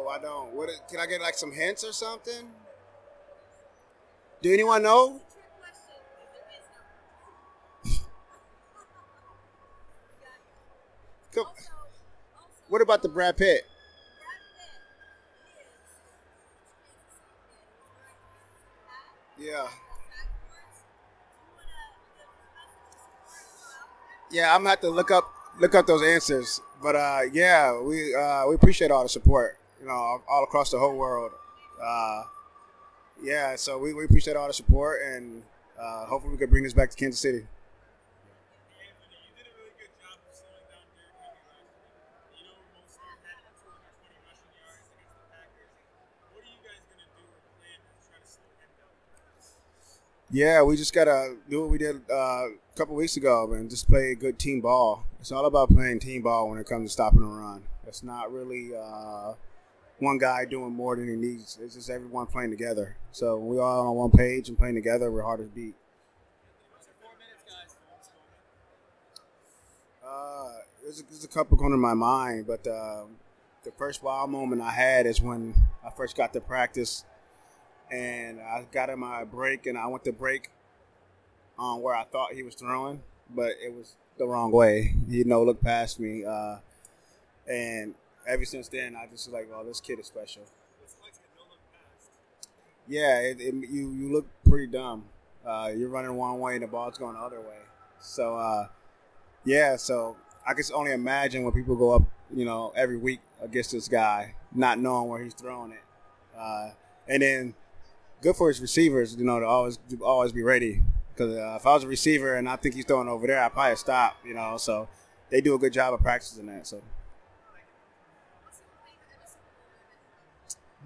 I 0.08 0.18
don't. 0.18 0.52
What? 0.54 0.70
Can 0.90 1.00
I 1.00 1.06
get 1.06 1.20
like 1.20 1.34
some 1.34 1.52
hints 1.52 1.84
or 1.84 1.92
something? 1.92 2.50
Do 4.42 4.52
anyone 4.52 4.82
know? 4.82 5.20
Come- 11.32 11.46
What 12.68 12.82
about 12.82 13.02
the 13.02 13.08
Brad 13.08 13.36
Pitt? 13.36 13.64
Yeah. 19.38 19.66
Yeah, 24.30 24.52
I'm 24.54 24.60
gonna 24.60 24.70
have 24.70 24.80
to 24.80 24.90
look 24.90 25.10
up 25.10 25.30
look 25.60 25.74
up 25.74 25.86
those 25.86 26.02
answers. 26.02 26.60
But 26.82 26.96
uh, 26.96 27.20
yeah, 27.32 27.78
we 27.80 28.14
uh, 28.14 28.46
we 28.48 28.54
appreciate 28.54 28.90
all 28.90 29.02
the 29.02 29.08
support, 29.08 29.58
you 29.80 29.86
know, 29.86 30.22
all, 30.28 30.44
across 30.44 30.70
the 30.70 30.78
whole 30.78 30.96
world. 30.96 31.32
Uh, 31.82 32.24
yeah, 33.22 33.56
so 33.56 33.78
we, 33.78 33.94
we 33.94 34.04
appreciate 34.04 34.36
all 34.36 34.46
the 34.46 34.52
support, 34.52 35.00
and 35.04 35.42
uh, 35.80 36.06
hopefully 36.06 36.32
we 36.32 36.38
can 36.38 36.50
bring 36.50 36.64
this 36.64 36.72
back 36.72 36.90
to 36.90 36.96
Kansas 36.96 37.20
City. 37.20 37.46
Yeah, 50.30 50.62
we 50.62 50.76
just 50.76 50.92
gotta 50.92 51.36
do 51.48 51.60
what 51.62 51.70
we 51.70 51.78
did 51.78 52.00
uh, 52.10 52.14
a 52.48 52.50
couple 52.74 52.96
weeks 52.96 53.16
ago, 53.16 53.52
and 53.52 53.70
just 53.70 53.88
play 53.88 54.14
good 54.14 54.38
team 54.38 54.60
ball. 54.60 55.04
It's 55.20 55.30
all 55.30 55.46
about 55.46 55.70
playing 55.70 56.00
team 56.00 56.22
ball 56.22 56.48
when 56.50 56.58
it 56.58 56.66
comes 56.66 56.90
to 56.90 56.92
stopping 56.92 57.22
a 57.22 57.26
run. 57.26 57.62
It's 57.86 58.02
not 58.02 58.32
really 58.32 58.70
uh, 58.76 59.34
one 59.98 60.18
guy 60.18 60.44
doing 60.44 60.72
more 60.72 60.96
than 60.96 61.08
he 61.08 61.16
needs. 61.16 61.58
It's 61.62 61.74
just 61.74 61.90
everyone 61.90 62.26
playing 62.26 62.50
together. 62.50 62.96
So 63.12 63.36
we 63.38 63.58
all 63.58 63.88
on 63.88 63.96
one 63.96 64.10
page 64.10 64.48
and 64.48 64.58
playing 64.58 64.74
together, 64.74 65.10
we're 65.10 65.22
hard 65.22 65.40
to 65.40 65.46
beat. 65.46 65.74
Uh, 70.06 70.48
there's, 70.82 71.00
a, 71.00 71.02
there's 71.04 71.24
a 71.24 71.28
couple 71.28 71.56
going 71.56 71.72
to 71.72 71.78
my 71.78 71.94
mind, 71.94 72.46
but 72.46 72.66
uh, 72.66 73.04
the 73.64 73.72
first 73.72 74.02
wild 74.02 74.30
moment 74.30 74.62
I 74.62 74.70
had 74.70 75.06
is 75.06 75.20
when 75.20 75.54
I 75.84 75.90
first 75.90 76.16
got 76.16 76.32
to 76.34 76.40
practice 76.40 77.04
and 77.90 78.40
I 78.40 78.64
got 78.70 78.90
in 78.90 78.98
my 78.98 79.24
break 79.24 79.66
and 79.66 79.78
I 79.78 79.86
went 79.86 80.04
to 80.04 80.12
break 80.12 80.50
on 81.58 81.80
where 81.82 81.94
I 81.94 82.04
thought 82.04 82.32
he 82.32 82.42
was 82.42 82.54
throwing, 82.54 83.02
but 83.34 83.52
it 83.62 83.72
was 83.74 83.96
the 84.18 84.26
wrong 84.26 84.52
way. 84.52 84.94
He 85.08 85.24
no 85.24 85.42
look 85.42 85.60
past 85.60 85.98
me, 86.00 86.24
uh, 86.24 86.56
and 87.48 87.94
ever 88.26 88.44
since 88.44 88.68
then 88.68 88.96
I 88.96 89.06
just 89.06 89.26
was 89.26 89.34
like, 89.34 89.48
"Oh, 89.54 89.64
this 89.64 89.80
kid 89.80 89.98
is 89.98 90.06
special." 90.06 90.42
Yeah, 92.88 93.20
it, 93.20 93.40
it, 93.40 93.54
you 93.54 93.92
you 93.92 94.12
look 94.12 94.26
pretty 94.48 94.68
dumb. 94.68 95.04
Uh, 95.44 95.70
you're 95.76 95.88
running 95.88 96.16
one 96.16 96.38
way 96.40 96.54
and 96.54 96.62
the 96.62 96.66
ball's 96.66 96.98
going 96.98 97.14
the 97.14 97.20
other 97.20 97.40
way. 97.40 97.58
So 98.00 98.36
uh, 98.36 98.68
yeah, 99.44 99.76
so 99.76 100.16
I 100.46 100.54
can 100.54 100.64
only 100.74 100.92
imagine 100.92 101.42
when 101.44 101.52
people 101.52 101.76
go 101.76 101.92
up, 101.92 102.02
you 102.34 102.44
know, 102.44 102.72
every 102.76 102.96
week 102.96 103.20
against 103.42 103.72
this 103.72 103.88
guy, 103.88 104.34
not 104.54 104.78
knowing 104.78 105.08
where 105.08 105.22
he's 105.22 105.34
throwing 105.34 105.72
it, 105.72 105.82
uh, 106.38 106.70
and 107.08 107.22
then 107.22 107.54
good 108.22 108.36
for 108.36 108.48
his 108.48 108.60
receivers, 108.60 109.16
you 109.16 109.24
know, 109.24 109.40
to 109.40 109.46
always 109.46 109.78
always 110.00 110.32
be 110.32 110.42
ready. 110.42 110.82
Because 111.12 111.34
uh, 111.34 111.56
if 111.58 111.66
I 111.66 111.74
was 111.74 111.84
a 111.84 111.88
receiver 111.88 112.34
and 112.34 112.48
I 112.48 112.56
think 112.56 112.74
he's 112.74 112.84
throwing 112.84 113.08
over 113.08 113.26
there, 113.26 113.42
I'd 113.42 113.52
probably 113.52 113.76
stop, 113.76 114.18
you 114.24 114.34
know. 114.34 114.58
So 114.58 114.88
they 115.30 115.40
do 115.40 115.54
a 115.54 115.58
good 115.58 115.72
job 115.72 115.94
of 115.94 116.00
practicing 116.00 116.46
that. 116.46 116.66
So. 116.66 116.82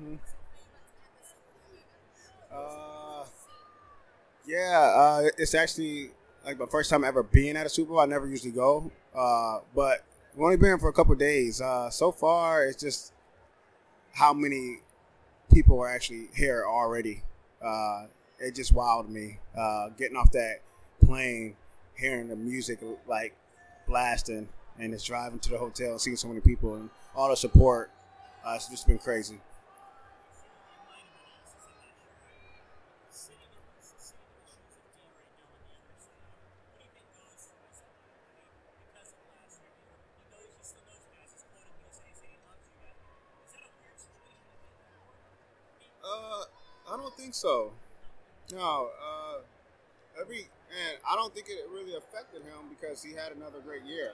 Mhm. 0.01 0.19
Uh, 2.53 3.25
yeah, 4.47 4.93
uh, 4.97 5.29
it's 5.39 5.55
actually 5.55 6.11
like 6.45 6.59
my 6.59 6.67
first 6.67 6.91
time 6.91 7.05
ever 7.05 7.23
being 7.23 7.57
at 7.57 7.67
a 7.67 7.69
Super 7.69 7.91
Bowl. 7.91 8.01
I 8.01 8.07
never 8.07 8.27
usually 8.27 8.53
go, 8.53 8.91
uh, 9.15 9.61
but 9.75 10.05
we've 10.35 10.45
only 10.45 10.57
been 10.57 10.79
for 10.79 10.89
a 10.89 10.93
couple 10.93 11.15
days. 11.15 11.61
Uh, 11.61 11.91
so 11.91 12.11
far, 12.13 12.65
it's 12.65 12.81
just 12.81 13.13
how 14.15 14.33
many 14.33 14.79
people 15.53 15.81
are 15.81 15.89
actually 15.91 16.29
here 16.35 16.65
already. 16.67 17.23
Uh, 17.65 18.07
it 18.41 18.55
just 18.57 18.75
wowed 18.75 19.09
me. 19.09 19.39
Uh, 19.59 19.89
getting 19.99 20.17
off 20.17 20.33
that 20.33 20.63
plane, 21.05 21.57
hearing 21.97 22.29
the 22.29 22.37
music 22.37 22.81
like 23.09 23.35
blasting, 23.89 24.49
and 24.79 24.93
just 24.93 25.07
driving 25.07 25.39
to 25.41 25.51
the 25.51 25.59
hotel 25.59 25.99
seeing 25.99 26.17
so 26.17 26.29
many 26.29 26.41
people 26.41 26.75
and 26.77 26.91
all 27.17 27.31
the 27.31 27.37
support. 27.37 27.91
Uh, 28.47 28.55
it's 28.57 28.69
just 28.69 28.87
been 28.87 28.99
crazy. 28.99 29.41
Uh, 46.05 46.45
I 46.93 46.97
don't 46.97 47.17
think 47.31 47.35
so. 47.35 47.71
No. 48.53 48.89
Uh, 49.01 49.39
every 50.21 50.49
and 50.71 50.99
I 51.09 51.15
don't 51.15 51.33
think 51.35 51.47
it 51.49 51.59
really 51.73 51.95
affected 51.97 52.43
him 52.43 52.69
because 52.69 53.03
he 53.03 53.13
had 53.13 53.33
another 53.37 53.61
great 53.65 53.85
year. 53.85 54.13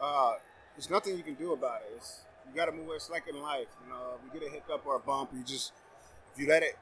Uh, 0.00 0.34
there's 0.74 0.90
nothing 0.90 1.16
you 1.16 1.22
can 1.22 1.34
do 1.34 1.52
about 1.52 1.82
it. 1.82 1.92
It's, 1.96 2.20
you 2.48 2.56
got 2.56 2.66
to 2.66 2.72
move. 2.72 2.88
It's 2.94 3.10
like 3.10 3.24
in 3.28 3.40
life, 3.40 3.68
you 3.84 3.90
know. 3.90 4.16
If 4.16 4.34
you 4.34 4.40
get 4.40 4.48
a 4.48 4.52
hiccup 4.52 4.86
or 4.86 4.96
a 4.96 4.98
bump, 4.98 5.30
you 5.34 5.44
just 5.44 5.72
if 6.32 6.40
you 6.40 6.48
let 6.48 6.62
it 6.62 6.76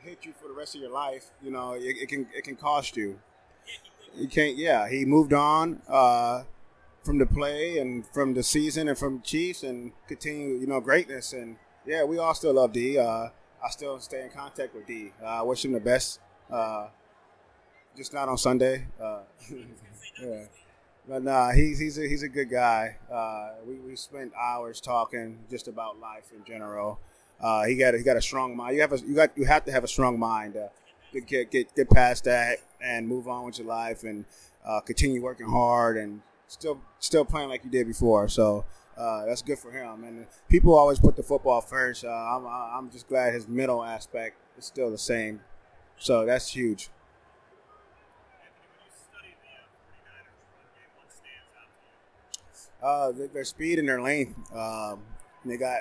hit 0.00 0.24
you 0.24 0.32
for 0.40 0.48
the 0.48 0.54
rest 0.54 0.74
of 0.74 0.82
your 0.82 0.90
life, 0.90 1.30
you 1.42 1.50
know, 1.50 1.72
it, 1.72 1.96
it 2.02 2.08
can 2.08 2.26
it 2.36 2.44
can 2.44 2.56
cost 2.56 2.96
you. 2.96 3.18
You 4.14 4.28
can't. 4.28 4.58
Yeah, 4.58 4.88
he 4.88 5.06
moved 5.06 5.32
on 5.32 5.80
uh, 5.88 6.42
from 7.02 7.18
the 7.18 7.26
play 7.26 7.78
and 7.78 8.06
from 8.06 8.34
the 8.34 8.42
season 8.42 8.88
and 8.88 8.98
from 8.98 9.22
Chiefs 9.22 9.62
and 9.62 9.92
continue, 10.06 10.56
you 10.58 10.66
know, 10.66 10.80
greatness. 10.80 11.32
And 11.32 11.56
yeah, 11.86 12.04
we 12.04 12.18
all 12.18 12.34
still 12.34 12.54
love 12.54 12.72
D. 12.74 12.98
Uh, 12.98 13.28
I 13.64 13.70
still 13.70 13.98
stay 14.00 14.22
in 14.22 14.30
contact 14.30 14.74
with 14.74 14.86
D. 14.86 15.12
Uh, 15.22 15.26
I 15.26 15.42
wish 15.42 15.64
him 15.64 15.72
the 15.72 15.80
best. 15.80 16.20
Uh, 16.50 16.88
just 17.96 18.12
not 18.12 18.28
on 18.28 18.38
Sunday. 18.38 18.86
Uh, 19.00 19.20
yeah. 20.22 20.44
But 21.08 21.22
nah, 21.22 21.50
he's 21.52 21.78
he's 21.78 21.98
a, 21.98 22.06
he's 22.06 22.22
a 22.22 22.28
good 22.28 22.50
guy. 22.50 22.96
Uh, 23.10 23.54
we 23.66 23.76
we 23.76 23.96
spent 23.96 24.32
hours 24.38 24.80
talking 24.80 25.38
just 25.50 25.66
about 25.66 25.98
life 25.98 26.30
in 26.36 26.44
general. 26.44 27.00
Uh, 27.40 27.64
he 27.64 27.76
got 27.76 27.94
he 27.94 28.02
got 28.02 28.16
a 28.16 28.22
strong 28.22 28.56
mind. 28.56 28.76
You 28.76 28.82
have 28.82 28.92
a 28.92 28.98
you 28.98 29.14
got 29.14 29.36
you 29.36 29.44
have 29.44 29.64
to 29.64 29.72
have 29.72 29.84
a 29.84 29.88
strong 29.88 30.18
mind 30.18 30.54
to 30.54 30.70
get 31.20 31.50
get 31.50 31.74
get 31.74 31.90
past 31.90 32.24
that 32.24 32.58
and 32.80 33.08
move 33.08 33.26
on 33.26 33.46
with 33.46 33.58
your 33.58 33.66
life 33.66 34.04
and 34.04 34.24
continue 34.84 35.22
working 35.22 35.48
hard 35.48 35.96
and 35.96 36.20
still 36.46 36.80
still 37.00 37.24
playing 37.24 37.48
like 37.48 37.64
you 37.64 37.70
did 37.70 37.86
before. 37.86 38.28
So. 38.28 38.64
Uh, 38.98 39.24
that's 39.26 39.42
good 39.42 39.58
for 39.58 39.70
him, 39.70 40.02
and 40.02 40.26
people 40.48 40.74
always 40.74 40.98
put 40.98 41.14
the 41.14 41.22
football 41.22 41.60
first. 41.60 42.04
Uh, 42.04 42.08
I'm, 42.08 42.44
I'm 42.46 42.90
just 42.90 43.08
glad 43.08 43.32
his 43.32 43.46
mental 43.46 43.84
aspect 43.84 44.36
is 44.58 44.64
still 44.64 44.90
the 44.90 44.98
same, 44.98 45.40
so 45.98 46.26
that's 46.26 46.50
huge. 46.50 46.90
Uh, 52.82 53.12
their 53.32 53.44
speed 53.44 53.78
and 53.78 53.88
their 53.88 54.00
length. 54.00 54.36
Um, 54.54 55.00
they 55.44 55.56
got 55.56 55.80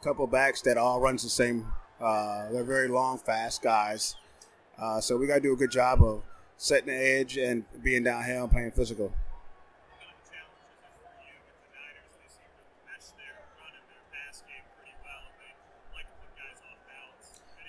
a 0.00 0.04
couple 0.04 0.26
backs 0.26 0.60
that 0.62 0.76
all 0.76 1.00
runs 1.00 1.22
the 1.22 1.30
same. 1.30 1.66
Uh, 2.00 2.50
they're 2.50 2.64
very 2.64 2.88
long, 2.88 3.18
fast 3.18 3.62
guys. 3.62 4.16
Uh, 4.78 5.00
so 5.00 5.16
we 5.16 5.26
got 5.26 5.34
to 5.34 5.40
do 5.40 5.52
a 5.52 5.56
good 5.56 5.70
job 5.70 6.02
of 6.02 6.22
setting 6.56 6.88
the 6.88 6.94
edge 6.94 7.36
and 7.36 7.64
being 7.82 8.04
downhill 8.04 8.44
and 8.44 8.52
playing 8.52 8.70
physical. 8.72 9.12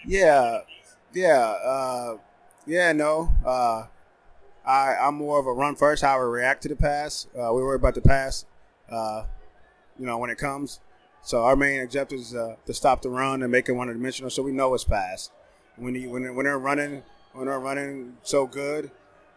Yeah, 0.05 0.61
yeah, 1.13 1.39
uh, 1.63 2.17
yeah. 2.65 2.91
No, 2.93 3.29
uh, 3.45 3.85
I 4.65 4.95
I'm 4.95 5.15
more 5.15 5.39
of 5.39 5.47
a 5.47 5.53
run 5.53 5.75
first. 5.75 6.03
How 6.03 6.15
I 6.15 6.21
react 6.21 6.63
to 6.63 6.69
the 6.69 6.75
pass. 6.75 7.27
Uh, 7.33 7.53
we 7.53 7.61
worry 7.61 7.75
about 7.75 7.95
the 7.95 8.01
pass 8.01 8.45
uh, 8.89 9.25
you 9.99 10.05
know, 10.05 10.17
when 10.17 10.29
it 10.29 10.37
comes. 10.37 10.79
So 11.21 11.43
our 11.43 11.55
main 11.55 11.81
objective 11.81 12.19
is 12.19 12.35
uh, 12.35 12.55
to 12.65 12.73
stop 12.73 13.01
the 13.01 13.09
run 13.09 13.43
and 13.43 13.51
make 13.51 13.69
it 13.69 13.71
one 13.71 13.87
dimensional, 13.87 14.29
so 14.29 14.43
we 14.43 14.51
know 14.51 14.73
it's 14.73 14.83
fast. 14.83 15.31
When 15.77 15.95
you, 15.95 16.09
when 16.09 16.35
when 16.35 16.45
they're 16.45 16.59
running 16.59 17.03
when 17.31 17.47
they're 17.47 17.59
running 17.59 18.17
so 18.23 18.45
good, 18.45 18.91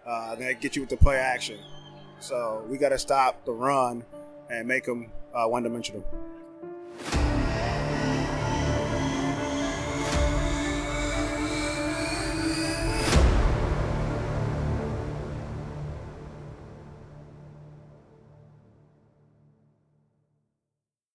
uh, 0.06 0.34
they 0.34 0.54
get 0.54 0.76
you 0.76 0.82
with 0.82 0.90
the 0.90 0.96
play 0.96 1.16
action. 1.16 1.58
So 2.18 2.64
we 2.68 2.76
got 2.76 2.90
to 2.90 2.98
stop 2.98 3.44
the 3.44 3.52
run 3.52 4.04
and 4.50 4.66
make 4.66 4.84
them 4.84 5.10
uh, 5.34 5.46
one 5.46 5.62
dimensional. 5.62 6.04